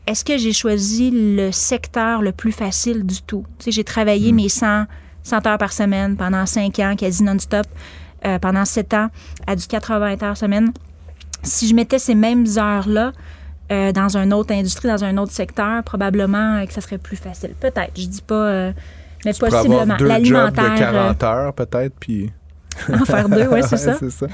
Est-ce 0.07 0.25
que 0.25 0.37
j'ai 0.37 0.53
choisi 0.53 1.11
le 1.13 1.51
secteur 1.51 2.21
le 2.21 2.31
plus 2.31 2.51
facile 2.51 3.05
du 3.05 3.21
tout? 3.21 3.45
Tu 3.59 3.65
sais, 3.65 3.71
j'ai 3.71 3.83
travaillé 3.83 4.31
mes 4.31 4.49
100, 4.49 4.85
100 5.23 5.45
heures 5.45 5.57
par 5.57 5.71
semaine 5.71 6.15
pendant 6.15 6.45
5 6.45 6.79
ans, 6.79 6.95
quasi 6.97 7.23
non-stop, 7.23 7.67
euh, 8.25 8.39
pendant 8.39 8.65
7 8.65 8.93
ans, 8.95 9.09
à 9.45 9.55
du 9.55 9.67
80 9.67 10.23
heures 10.23 10.37
semaine. 10.37 10.71
Si 11.43 11.67
je 11.67 11.75
mettais 11.75 11.99
ces 11.99 12.15
mêmes 12.15 12.45
heures-là 12.57 13.11
euh, 13.71 13.91
dans 13.91 14.17
une 14.17 14.33
autre 14.33 14.53
industrie, 14.53 14.87
dans 14.87 15.03
un 15.03 15.17
autre 15.17 15.31
secteur, 15.31 15.83
probablement 15.83 16.65
que 16.65 16.73
ça 16.73 16.81
serait 16.81 16.97
plus 16.97 17.17
facile. 17.17 17.53
Peut-être, 17.59 17.91
je 17.95 18.07
dis 18.07 18.23
pas, 18.23 18.47
euh, 18.47 18.71
mais 19.25 19.33
Tu 19.33 19.45
avoir 19.45 19.63
possiblement. 19.63 19.97
deux 19.97 20.23
jobs 20.25 20.51
de 20.51 20.77
40 20.79 21.23
heures, 21.23 21.53
peut-être, 21.53 21.93
puis... 21.99 22.31
euh, 22.89 22.95
en 23.01 23.05
faire 23.05 23.27
deux, 23.29 23.47
oui, 23.51 23.59
c'est 23.67 23.77
ça. 23.77 23.97
c'est 23.99 24.09
ça. 24.09 24.27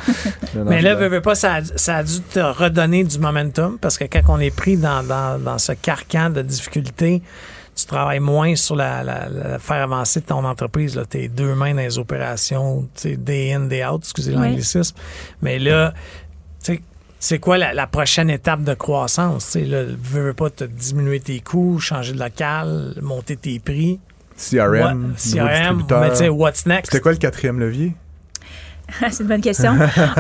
Mais 0.65 0.82
là, 0.82 0.94
veux, 0.96 1.08
veux 1.08 1.22
pas, 1.22 1.34
ça 1.36 1.56
a, 1.56 1.63
ça 1.63 1.98
a 1.98 2.04
dû 2.04 2.22
te 2.22 2.39
redonner 2.39 3.04
du 3.04 3.18
momentum 3.20 3.77
parce 3.80 3.98
que 3.98 4.04
quand 4.06 4.22
on 4.27 4.39
est 4.39 4.56
pris 4.56 4.77
dans, 4.77 5.04
dans, 5.04 5.39
dans 5.42 5.58
ce 5.58 5.72
carcan 5.72 6.30
de 6.30 6.42
difficultés, 6.44 7.22
tu 7.75 7.86
travailles 7.88 8.20
moins 8.20 8.56
sur 8.56 8.75
la, 8.75 9.04
la- 9.04 9.27
la- 9.30 9.60
faire 9.60 9.82
avancer 9.84 10.22
ton 10.22 10.46
entreprise. 10.46 11.01
Tu 11.10 11.18
es 11.24 11.27
deux 11.27 11.56
mains 11.56 11.74
dans 11.74 11.82
les 11.82 11.98
opérations, 11.98 12.88
tu 12.96 13.10
sais, 13.10 13.18
day 13.18 13.54
in, 13.54 13.62
day 13.62 13.84
out, 13.86 14.01
excusez 14.04 14.34
Oui. 14.36 14.38
l'anglicisme. 14.50 14.96
Mais 15.42 15.58
là, 15.60 15.94
tu 16.63 16.75
sais, 16.75 16.82
c'est 17.20 17.39
quoi 17.39 17.58
la, 17.58 17.74
la 17.74 17.88
prochaine 17.88 18.30
étape 18.30 18.63
de 18.63 18.75
croissance? 18.75 19.50
Tu 19.51 19.60
sais, 19.62 19.65
veux, 19.65 19.98
veux 20.24 20.34
pas 20.34 20.50
te 20.51 20.63
diminuer 20.63 21.20
tes 21.20 21.39
coûts, 21.42 21.80
changer 21.80 22.13
de 22.13 22.20
local, 22.20 22.94
monter 23.01 23.36
tes 23.36 23.60
prix. 23.60 24.00
CRM, 24.38 25.13
What- 25.13 25.18
CRM, 25.18 25.84
mais 26.01 26.10
tu 26.12 26.15
sais, 26.18 26.30
what's 26.30 26.65
next? 26.65 26.92
C'était 26.92 27.01
quoi 27.01 27.12
le 27.13 27.18
quatrième 27.18 27.60
levier? 27.60 27.96
C'est 29.12 29.24
une 29.24 29.30
bonne 29.30 29.42
question. 29.42 29.74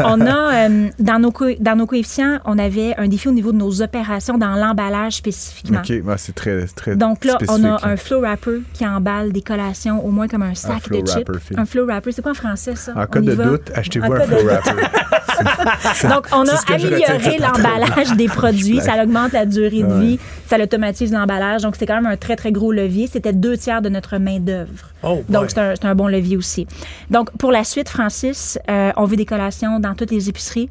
on 0.03 0.21
a, 0.21 0.67
euh, 0.69 0.89
dans, 0.99 1.19
nos 1.19 1.31
co- 1.31 1.55
dans 1.59 1.75
nos 1.75 1.85
coefficients, 1.85 2.39
on 2.45 2.57
avait 2.57 2.95
un 2.97 3.07
défi 3.07 3.27
au 3.27 3.31
niveau 3.31 3.51
de 3.51 3.57
nos 3.57 3.81
opérations 3.81 4.37
dans 4.37 4.55
l'emballage 4.55 5.13
spécifiquement. 5.13 5.79
OK, 5.79 5.89
ouais, 6.03 6.15
c'est 6.17 6.33
très, 6.35 6.65
très 6.67 6.95
Donc 6.95 7.25
là, 7.25 7.37
on 7.49 7.63
a 7.63 7.85
un 7.87 7.95
flow 7.97 8.21
wrapper 8.21 8.61
qui 8.73 8.85
emballe 8.85 9.31
des 9.31 9.41
collations 9.41 10.05
au 10.05 10.09
moins 10.09 10.27
comme 10.27 10.41
un 10.43 10.55
sac 10.55 10.81
flow 10.83 11.01
de 11.01 11.07
chips. 11.07 11.27
wrapper. 11.29 11.55
Un 11.57 11.65
flow 11.65 11.85
wrapper, 11.85 12.11
c'est 12.11 12.21
quoi 12.21 12.31
en 12.31 12.35
français 12.35 12.75
ça? 12.75 12.93
En 12.95 13.05
cas 13.05 13.21
de 13.21 13.31
va? 13.31 13.43
doute, 13.45 13.71
achetez-vous 13.75 14.11
un 14.11 14.19
flow 14.21 14.45
wrapper. 14.45 14.71
Donc, 16.09 16.27
on 16.31 16.45
a 16.47 16.73
amélioré 16.73 17.37
l'emballage 17.39 18.15
des 18.15 18.27
produits. 18.27 18.79
Ça 18.81 19.01
augmente 19.03 19.33
la 19.33 19.45
durée 19.45 19.81
de 19.81 19.85
Ouais. 19.85 19.99
vie. 19.99 20.19
Ça 20.47 20.57
automatise 20.57 21.11
l'emballage. 21.11 21.61
Donc, 21.63 21.75
c'est 21.77 21.85
quand 21.85 21.95
même 21.95 22.05
un 22.05 22.17
très, 22.17 22.35
très 22.35 22.51
gros 22.51 22.71
levier. 22.71 23.07
C'était 23.11 23.33
deux 23.33 23.57
tiers 23.57 23.81
de 23.81 23.89
notre 23.89 24.17
main-d'œuvre. 24.17 24.71
Oh. 25.03 25.23
Donc, 25.29 25.45
c'est 25.49 25.59
un, 25.59 25.73
c'est 25.75 25.85
un 25.85 25.93
bon 25.95 26.07
levier 26.07 26.37
aussi. 26.37 26.65
Donc, 27.11 27.29
pour 27.37 27.51
la 27.51 27.63
suite, 27.63 27.89
Francis, 27.89 28.54
euh, 28.69 28.91
on 28.95 29.05
veut 29.05 29.15
des 29.17 29.25
collations 29.25 29.79
dans 29.79 29.93
toutes 29.95 30.11
les 30.11 30.29
épiceries. 30.29 30.69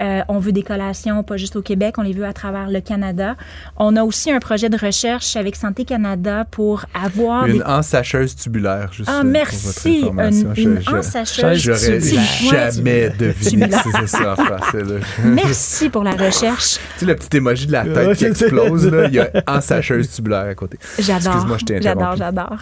Euh, 0.00 0.20
on 0.28 0.38
veut 0.38 0.52
des 0.52 0.62
collations 0.62 1.24
pas 1.24 1.36
juste 1.36 1.56
au 1.56 1.62
Québec, 1.62 1.96
on 1.98 2.02
les 2.02 2.12
veut 2.12 2.24
à 2.24 2.32
travers 2.32 2.70
le 2.70 2.80
Canada. 2.80 3.34
On 3.76 3.96
a 3.96 4.04
aussi 4.04 4.30
un 4.30 4.38
projet 4.38 4.68
de 4.68 4.76
recherche 4.78 5.34
avec 5.34 5.56
Santé 5.56 5.84
Canada 5.84 6.44
pour 6.48 6.84
avoir 6.94 7.46
Une 7.46 7.54
des... 7.58 7.62
ensacheuse 7.64 8.36
tubulaire, 8.36 8.92
juste 8.92 9.08
Ah, 9.12 9.16
euh, 9.18 9.20
pour 9.22 9.30
merci! 9.30 10.00
votre 10.02 10.06
information. 10.06 10.52
Une, 10.56 10.62
une 10.74 10.76
Je- 10.82 10.88
je- 10.90 10.96
ensacheuse 10.96 11.58
J'aurais 11.60 11.98
tubulaire. 11.98 12.70
jamais 12.70 13.08
deviné 13.10 13.68
que 13.68 13.74
c'était 13.92 14.06
ça 14.06 14.32
en 14.34 14.36
français. 14.36 14.84
Là. 14.84 14.94
Merci 15.24 15.88
pour 15.88 16.04
la 16.04 16.12
recherche. 16.12 16.74
tu 16.74 17.00
sais, 17.00 17.06
le 17.06 17.16
petit 17.16 17.36
émoji 17.38 17.66
de 17.66 17.72
la 17.72 17.84
tête 17.84 18.16
qui 18.18 18.24
explose, 18.26 18.86
là, 18.92 19.08
il 19.08 19.14
y 19.14 19.18
a 19.18 19.28
ensacheuse 19.48 20.08
tubulaire 20.14 20.44
à 20.46 20.54
côté. 20.54 20.78
J'adore. 21.00 21.32
Excuse-moi, 21.32 21.56
je 21.58 21.64
t'ai 21.64 21.82
J'adore, 21.82 22.14
j'adore. 22.14 22.58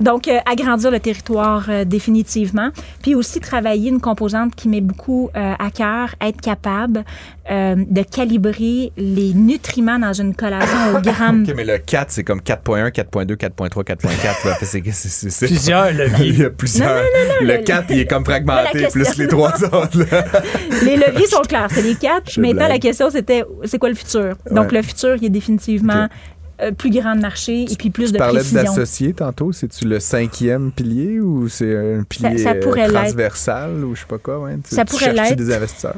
Donc, 0.00 0.28
euh, 0.28 0.38
agrandir 0.50 0.90
le 0.90 1.00
territoire 1.00 1.66
euh, 1.68 1.84
définitivement. 1.84 2.70
Puis 3.02 3.14
aussi 3.14 3.40
travailler 3.40 3.88
une 3.90 4.00
composante 4.00 4.54
qui 4.54 4.68
met 4.68 4.80
beaucoup 4.80 5.30
euh, 5.36 5.52
à 5.58 5.70
cœur, 5.70 6.14
être 6.20 6.40
capable 6.40 7.04
euh, 7.50 7.74
de 7.76 8.02
calibrer 8.02 8.92
les 8.96 9.34
nutriments 9.34 9.98
dans 9.98 10.12
une 10.12 10.34
collation 10.34 10.96
au 10.96 11.00
gramme. 11.02 11.44
OK, 11.48 11.54
mais 11.56 11.64
le 11.64 11.78
4, 11.78 12.10
c'est 12.10 12.24
comme 12.24 12.40
4.1, 12.40 12.90
4.2, 12.90 13.36
4.3, 13.36 13.84
4.4. 13.84 14.46
là. 14.48 14.54
Fait, 14.54 14.64
c'est- 14.66 14.82
c'est- 14.92 15.08
c'est- 15.08 15.30
c'est- 15.30 15.46
Plusieurs 15.46 15.90
Il 15.90 15.96
leviers. 15.98 16.32
y 16.32 16.44
a 16.44 16.50
plusieurs. 16.50 17.02
le- 17.40 17.46
le 17.46 17.58
4, 17.62 17.86
il 17.90 18.00
est 18.00 18.06
comme 18.06 18.24
fragmenté, 18.32 18.70
question. 18.80 18.90
plus 18.90 19.16
les 19.18 19.28
trois 19.28 19.52
autres. 19.64 19.98
là. 20.10 20.24
Les 20.84 20.96
leviers 20.96 21.26
sont 21.26 21.42
clairs, 21.42 21.68
c'est 21.72 21.82
les 21.82 21.94
quatre. 21.96 22.30
Je 22.30 22.40
Maintenant, 22.40 22.56
blague. 22.66 22.70
la 22.70 22.78
question, 22.78 23.10
c'était 23.10 23.44
c'est 23.64 23.78
quoi 23.78 23.88
le 23.88 23.94
futur? 23.94 24.34
Donc, 24.50 24.70
Ouais. 24.70 24.78
le 24.78 24.82
futur, 24.82 25.16
il 25.16 25.24
est 25.24 25.28
définitivement. 25.30 26.08
Euh, 26.62 26.72
plus 26.72 26.90
grand 26.90 27.16
de 27.16 27.20
marché 27.20 27.62
et 27.70 27.76
puis 27.76 27.90
plus 27.90 28.06
Tu 28.06 28.12
de 28.12 28.18
parlais 28.18 28.40
précision. 28.40 28.62
d'associé 28.62 29.12
tantôt. 29.12 29.52
C'est-tu 29.52 29.86
le 29.86 30.00
cinquième 30.00 30.70
pilier 30.72 31.20
ou 31.20 31.48
c'est 31.48 31.76
un 31.76 32.02
pilier 32.04 32.38
ça 32.38 32.50
euh, 32.52 32.60
pourrait 32.60 32.88
transversal 32.88 33.84
ou 33.84 33.94
je 33.94 34.00
sais 34.00 34.06
pas 34.06 34.18
quoi? 34.18 34.38
Ouais? 34.40 34.56
Tu, 34.68 34.74
Ça 34.74 34.84
tu 34.84 34.92
pourrait 34.92 35.12
l'être. 35.12 35.36
des 35.36 35.52
investisseurs? 35.54 35.96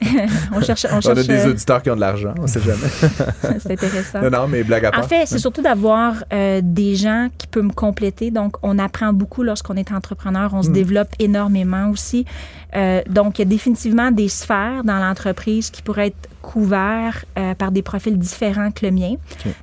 On 0.54 0.60
cherche, 0.60 0.86
on 0.90 0.96
On 1.08 1.10
a 1.10 1.22
des 1.22 1.30
euh, 1.30 1.50
auditeurs 1.50 1.82
qui 1.82 1.90
ont 1.90 1.94
de 1.96 2.00
l'argent, 2.00 2.34
on 2.38 2.46
sait 2.46 2.60
jamais. 2.60 2.78
c'est 3.60 3.72
intéressant. 3.72 4.20
non, 4.22 4.30
non, 4.30 4.48
mais 4.48 4.62
blague 4.62 4.84
à 4.86 4.90
part. 4.90 5.04
En 5.04 5.08
fait, 5.08 5.24
c'est 5.26 5.38
surtout 5.38 5.62
d'avoir 5.62 6.24
euh, 6.32 6.60
des 6.62 6.94
gens 6.96 7.28
qui 7.38 7.46
peuvent 7.46 7.62
me 7.64 7.72
compléter. 7.72 8.30
Donc, 8.30 8.56
on 8.62 8.78
apprend 8.78 9.12
beaucoup 9.12 9.42
lorsqu'on 9.42 9.76
est 9.76 9.92
entrepreneur. 9.92 10.50
On 10.54 10.62
se 10.62 10.70
développe 10.70 11.08
énormément 11.18 11.88
aussi. 11.90 12.24
Euh, 12.74 13.02
donc, 13.08 13.38
il 13.38 13.42
y 13.42 13.44
a 13.44 13.48
définitivement 13.48 14.10
des 14.10 14.28
sphères 14.28 14.82
dans 14.84 14.98
l'entreprise 14.98 15.70
qui 15.70 15.82
pourraient 15.82 16.08
être 16.08 16.28
couverts 16.40 17.24
euh, 17.38 17.54
par 17.54 17.70
des 17.70 17.82
profils 17.82 18.18
différents 18.18 18.70
que 18.72 18.84
le 18.84 18.92
mien. 18.92 19.14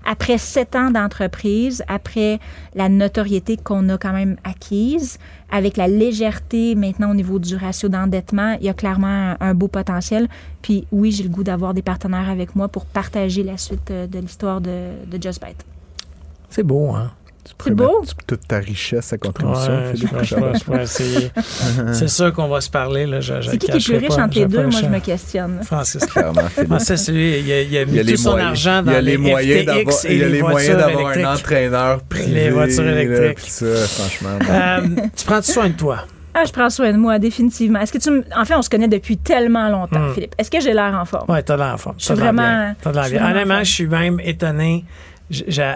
Après 0.05 0.37
sept 0.37 0.75
ans 0.75 0.91
d'entreprise, 0.91 1.83
après 1.87 2.39
la 2.73 2.87
notoriété 2.87 3.57
qu'on 3.57 3.89
a 3.89 3.97
quand 3.97 4.13
même 4.13 4.37
acquise, 4.45 5.19
avec 5.51 5.75
la 5.75 5.87
légèreté 5.87 6.75
maintenant 6.75 7.11
au 7.11 7.13
niveau 7.15 7.37
du 7.37 7.55
ratio 7.55 7.89
d'endettement, 7.89 8.55
il 8.61 8.65
y 8.65 8.69
a 8.69 8.73
clairement 8.73 9.07
un, 9.07 9.37
un 9.41 9.53
beau 9.53 9.67
potentiel. 9.67 10.29
Puis 10.61 10.85
oui, 10.91 11.11
j'ai 11.11 11.23
le 11.23 11.29
goût 11.29 11.43
d'avoir 11.43 11.73
des 11.73 11.81
partenaires 11.81 12.29
avec 12.29 12.55
moi 12.55 12.69
pour 12.69 12.85
partager 12.85 13.43
la 13.43 13.57
suite 13.57 13.91
euh, 13.91 14.07
de 14.07 14.19
l'histoire 14.19 14.61
de, 14.61 14.91
de 15.05 15.21
Just 15.21 15.43
Bite. 15.43 15.65
C'est 16.49 16.63
beau, 16.63 16.91
hein? 16.91 17.11
Tu 17.47 17.55
pourrais 17.55 17.71
beau? 17.71 18.03
toute 18.27 18.47
ta 18.47 18.59
richesse 18.59 19.11
à 19.13 19.17
contribution. 19.17 19.71
Ouais, 20.67 20.85
je. 20.85 21.93
C'est 21.93 22.07
sûr 22.09 22.33
qu'on 22.33 22.47
va 22.47 22.61
se 22.61 22.69
parler. 22.69 23.05
Là, 23.05 23.21
je, 23.21 23.41
je 23.41 23.49
C'est 23.51 23.57
qui 23.57 23.67
qui 23.67 23.77
est 23.77 23.83
plus 23.85 23.97
riche 24.05 24.15
pas, 24.15 24.23
entre 24.23 24.37
les 24.39 24.45
deux? 24.45 24.67
Moi, 24.67 24.81
je 24.81 24.85
me 24.87 24.99
questionne. 24.99 25.59
Francis. 25.63 26.05
Clairement, 26.05 26.41
Philippe. 26.49 26.67
Francis, 26.69 27.09
lui, 27.09 27.39
il 27.39 27.51
a, 27.51 27.61
il 27.61 27.77
a 27.77 27.85
mis 27.85 27.91
Il 27.91 27.95
y 27.97 27.99
a 27.99 28.03
tout 28.03 28.09
les 28.09 28.17
son 28.17 28.31
moyens, 28.31 28.49
argent 28.67 28.83
dans 28.83 28.91
il 28.91 28.95
y 28.95 28.97
a 28.97 29.01
les 29.01 29.17
moyens 29.17 29.65
d'avoir, 29.65 29.93
FTX 29.95 30.05
et 30.05 30.13
il 30.13 30.19
y 30.19 30.23
a 30.23 30.27
les 30.27 30.33
les 30.33 30.41
moyens 30.41 30.77
d'avoir 30.77 31.07
un 31.17 31.33
entraîneur 31.33 32.01
privé. 32.03 32.33
Les 32.33 32.49
voitures 32.51 32.83
là, 32.83 32.91
électriques. 33.01 33.35
puis 33.37 33.49
ça, 33.49 33.65
franchement. 33.87 34.39
Euh, 34.49 34.81
tu 35.15 35.25
prends 35.25 35.41
soin 35.41 35.67
de 35.69 35.73
toi? 35.73 36.05
Ah, 36.33 36.43
je 36.45 36.51
prends 36.51 36.69
soin 36.69 36.91
de 36.91 36.97
moi, 36.97 37.17
définitivement. 37.19 37.79
Est-ce 37.79 37.91
que 37.93 37.97
tu 37.97 38.11
me... 38.11 38.23
En 38.35 38.45
fait, 38.45 38.53
on 38.55 38.61
se 38.61 38.69
connaît 38.69 38.87
depuis 38.87 39.17
tellement 39.17 39.67
longtemps, 39.69 39.99
Hmm. 40.09 40.13
Philippe. 40.13 40.35
Est-ce 40.37 40.51
que 40.51 40.59
j'ai 40.59 40.73
l'air 40.73 40.93
en 40.99 41.05
forme? 41.05 41.29
Ouais, 41.29 41.41
t'as 41.41 41.57
l'air 41.57 41.73
en 41.73 41.77
forme. 41.77 41.95
Je 41.97 42.05
suis 42.05 42.13
vraiment- 42.13 42.73
Honnêtement, 42.85 43.63
je 43.63 43.71
suis 43.71 43.87
même 43.87 44.19
étonné. 44.23 44.85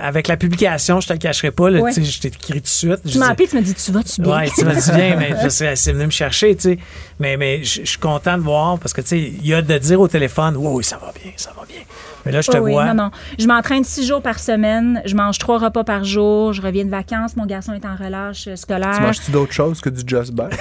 Avec 0.01 0.27
la 0.27 0.37
publication, 0.37 0.99
je 0.99 1.07
te 1.07 1.13
le 1.13 1.19
cacherai 1.19 1.51
pas. 1.51 1.69
Là, 1.69 1.81
Ouais. 1.81 1.93
tu 1.93 2.03
sais, 2.03 2.11
Je 2.11 2.19
t'ai 2.21 2.27
écrit 2.29 2.53
tout 2.53 2.59
de 2.61 2.67
suite. 2.67 2.99
Tu 3.07 3.17
m'as 3.19 3.29
appelé, 3.29 3.47
tu 3.47 3.55
m'as 3.55 3.61
dit, 3.61 3.73
tu 3.73 3.91
vas-tu 3.91 4.21
bien? 4.21 4.35
Ouais, 4.37 4.49
tu 4.49 4.65
m'as 4.65 4.73
dit 4.75 4.91
bien, 4.91 5.15
mais 5.17 5.49
c'est 5.75 5.91
venu 5.93 6.05
me 6.05 6.11
chercher, 6.11 6.55
tu 6.55 6.61
sais. 6.61 6.79
Mais, 7.19 7.37
mais 7.37 7.63
je 7.63 7.83
suis 7.85 7.99
content 7.99 8.37
de 8.37 8.43
voir 8.43 8.79
parce 8.79 8.93
que, 8.93 9.01
tu 9.01 9.07
sais, 9.07 9.19
il 9.19 9.45
y 9.45 9.53
a 9.53 9.61
de 9.61 9.77
dire 9.77 9.99
au 10.01 10.07
téléphone, 10.07 10.55
oui, 10.57 10.67
oui, 10.71 10.83
ça 10.83 10.97
va 10.97 11.11
bien, 11.21 11.31
ça 11.35 11.51
va 11.55 11.65
bien. 11.67 11.81
Mais 12.25 12.31
là, 12.31 12.41
je 12.41 12.49
te 12.51 12.57
Oh 12.57 12.61
oui, 12.61 12.71
vois. 12.71 12.85
non, 12.93 13.05
non. 13.05 13.11
Je 13.37 13.45
m'entraîne 13.47 13.83
six 13.83 14.05
jours 14.07 14.21
par 14.21 14.39
semaine. 14.39 15.01
Je 15.05 15.15
mange 15.15 15.37
trois 15.39 15.57
repas 15.57 15.83
par 15.83 16.03
jour. 16.05 16.53
Je 16.53 16.61
reviens 16.61 16.85
de 16.85 16.89
vacances. 16.89 17.35
Mon 17.35 17.45
garçon 17.45 17.73
est 17.73 17.85
en 17.85 17.95
relâche 17.95 18.47
euh, 18.47 18.55
scolaire. 18.55 18.93
Tu 18.95 19.01
manges-tu 19.01 19.31
d'autres 19.31 19.51
choses 19.51 19.81
que 19.81 19.89
du 19.89 20.01
Just 20.07 20.33
Bite? 20.33 20.57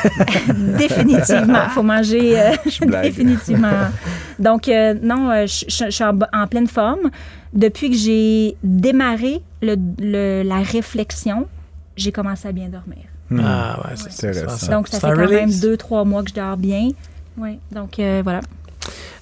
Définitivement. 0.78 1.68
faut 1.70 1.82
manger. 1.82 2.40
euh, 2.40 2.50
définitivement. 3.02 3.88
Donc, 4.38 4.68
euh, 4.68 4.94
non, 5.02 5.30
euh, 5.30 5.46
je 5.46 5.64
je- 5.68 5.84
je 5.86 5.90
suis 5.90 6.04
en, 6.04 6.18
en 6.32 6.46
pleine 6.46 6.66
forme. 6.66 7.10
Depuis 7.52 7.90
que 7.90 7.96
j'ai 7.96 8.56
démarré 8.64 9.40
le- 9.60 9.76
le- 10.00 10.42
la 10.42 10.60
réflexion, 10.62 11.46
j'ai 11.96 12.10
commencé 12.12 12.48
à 12.48 12.52
bien 12.52 12.68
dormir. 12.68 13.04
Ah, 13.44 13.78
ouais, 13.84 13.94
c'est 13.96 14.28
Intéressant. 14.28 14.70
Donc, 14.72 14.88
ça 14.88 15.00
fait 15.00 15.12
quand 15.14 15.28
même 15.30 15.50
deux, 15.60 15.76
trois 15.76 16.04
mois 16.04 16.22
que 16.22 16.30
je 16.30 16.34
dors 16.34 16.56
bien. 16.56 16.88
Oui. 17.38 17.58
Donc, 17.70 17.98
euh, 17.98 18.20
voilà. 18.22 18.40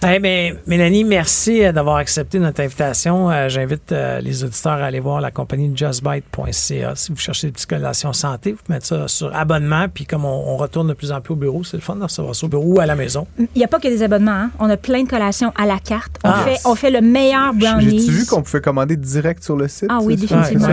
Hey, 0.02 0.18
mais, 0.18 0.54
Mélanie, 0.66 1.04
merci 1.04 1.62
euh, 1.62 1.72
d'avoir 1.72 1.96
accepté 1.96 2.38
notre 2.38 2.62
invitation. 2.62 3.30
Euh, 3.30 3.50
j'invite 3.50 3.92
euh, 3.92 4.18
les 4.22 4.44
auditeurs 4.44 4.72
à 4.72 4.86
aller 4.86 4.98
voir 4.98 5.20
la 5.20 5.30
compagnie 5.30 5.70
justbite.ca. 5.76 6.94
Si 6.96 7.12
vous 7.12 7.18
cherchez 7.18 7.48
des 7.48 7.52
petites 7.52 7.68
collations 7.68 8.14
santé, 8.14 8.52
vous 8.52 8.58
pouvez 8.64 8.76
mettre 8.76 8.86
ça 8.86 9.08
sur 9.08 9.36
abonnement. 9.36 9.88
Puis 9.92 10.06
comme 10.06 10.24
on, 10.24 10.56
retourne 10.56 10.88
de 10.88 10.94
plus 10.94 11.12
en 11.12 11.20
plus 11.20 11.32
au 11.32 11.36
bureau, 11.36 11.64
c'est 11.64 11.76
le 11.76 11.82
fun 11.82 11.96
de 11.96 12.02
recevoir 12.02 12.34
ça 12.34 12.46
au 12.46 12.48
bureau 12.48 12.76
ou 12.76 12.80
à 12.80 12.86
la 12.86 12.94
maison. 12.94 13.26
Il 13.38 13.46
n'y 13.54 13.62
a 13.64 13.68
pas 13.68 13.78
que 13.78 13.88
des 13.88 14.02
abonnements. 14.02 14.30
Hein. 14.30 14.50
On 14.58 14.70
a 14.70 14.78
plein 14.78 15.02
de 15.02 15.08
collations 15.08 15.52
à 15.54 15.66
la 15.66 15.78
carte. 15.78 16.16
On, 16.24 16.30
ah. 16.30 16.44
fait, 16.46 16.56
on 16.64 16.74
fait 16.74 16.90
le 16.90 17.02
meilleur 17.02 17.52
brownies. 17.52 18.06
J'ai 18.06 18.12
vu 18.12 18.24
qu'on 18.26 18.40
pouvait 18.40 18.62
commander 18.62 18.96
direct 18.96 19.44
sur 19.44 19.56
le 19.56 19.68
site? 19.68 19.88
Ah 19.90 19.98
oui, 20.00 20.16
définitivement. 20.16 20.68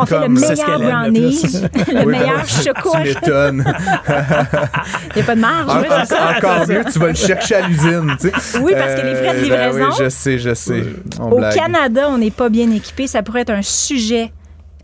on 0.00 0.06
fait 0.06 0.20
le 0.20 0.28
meilleur 0.28 0.80
brownies, 0.80 1.42
le 1.86 2.04
meilleur 2.10 2.48
chocolat. 2.48 3.04
Tu 3.04 3.14
m'étonnes. 3.14 3.64
Il 5.10 5.16
n'y 5.16 5.22
a 5.22 5.24
pas 5.24 5.36
de 5.36 5.40
marge. 5.40 5.86
encore 6.36 6.66
mieux, 6.66 6.84
tu 6.92 6.98
vas 6.98 7.08
le 7.08 7.14
chercher 7.14 7.54
à 7.54 7.68
l'usine. 7.68 8.16
Oui, 8.60 8.72
parce 8.76 9.00
que 9.00 9.06
les 9.06 9.14
frais 9.14 9.34
de 9.34 9.44
euh, 9.44 9.48
ben 9.48 9.70
livraison. 9.70 9.88
oui, 9.90 9.96
je 9.98 10.08
sais, 10.08 10.38
je 10.38 10.54
sais. 10.54 10.82
Au 11.20 11.40
Canada, 11.54 12.08
on 12.08 12.18
n'est 12.18 12.30
pas 12.30 12.48
bien 12.48 12.70
équipé. 12.70 13.06
Ça 13.06 13.22
pourrait 13.22 13.42
être 13.42 13.50
un 13.50 13.62
sujet. 13.62 14.32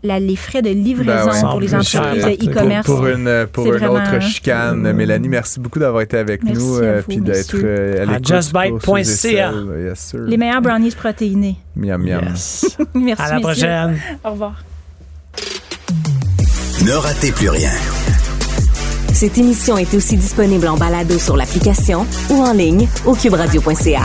les 0.03 0.35
frais 0.35 0.61
de 0.61 0.69
livraison 0.69 1.31
ben 1.31 1.49
pour 1.49 1.59
les 1.59 1.75
entreprises 1.75 2.25
de 2.25 2.49
e-commerce. 2.49 2.85
Pour, 2.85 3.05
une, 3.07 3.47
pour 3.51 3.73
une 3.73 3.85
autre 3.85 4.21
chicane. 4.21 4.91
Mélanie, 4.93 5.29
merci 5.29 5.59
beaucoup 5.59 5.79
d'avoir 5.79 6.01
été 6.01 6.17
avec 6.17 6.43
nous. 6.43 6.79
Euh, 6.79 7.01
puis 7.07 7.17
d'être 7.17 7.55
euh, 7.55 8.05
à, 8.07 8.19
justbite.ca. 8.21 9.51
Les 10.25 10.37
meilleurs 10.37 10.61
brownies 10.61 10.91
protéinés. 10.91 11.55
Miam, 11.75 12.03
miam. 12.03 12.21
merci. 12.93 13.23
À 13.23 13.33
la 13.33 13.39
prochaine. 13.39 13.97
Au 14.23 14.31
revoir. 14.31 14.63
Ne 16.85 16.93
ratez 16.93 17.31
plus 17.31 17.49
rien. 17.49 17.71
Cette 19.19 19.37
émission 19.37 19.77
est 19.77 19.93
aussi 19.95 20.15
disponible 20.15 20.65
en 20.69 20.77
balado 20.77 21.19
sur 21.19 21.35
l'application 21.35 22.07
ou 22.29 22.35
en 22.35 22.53
ligne 22.53 22.87
au 23.05 23.13
cuberadio.ca. 23.13 24.03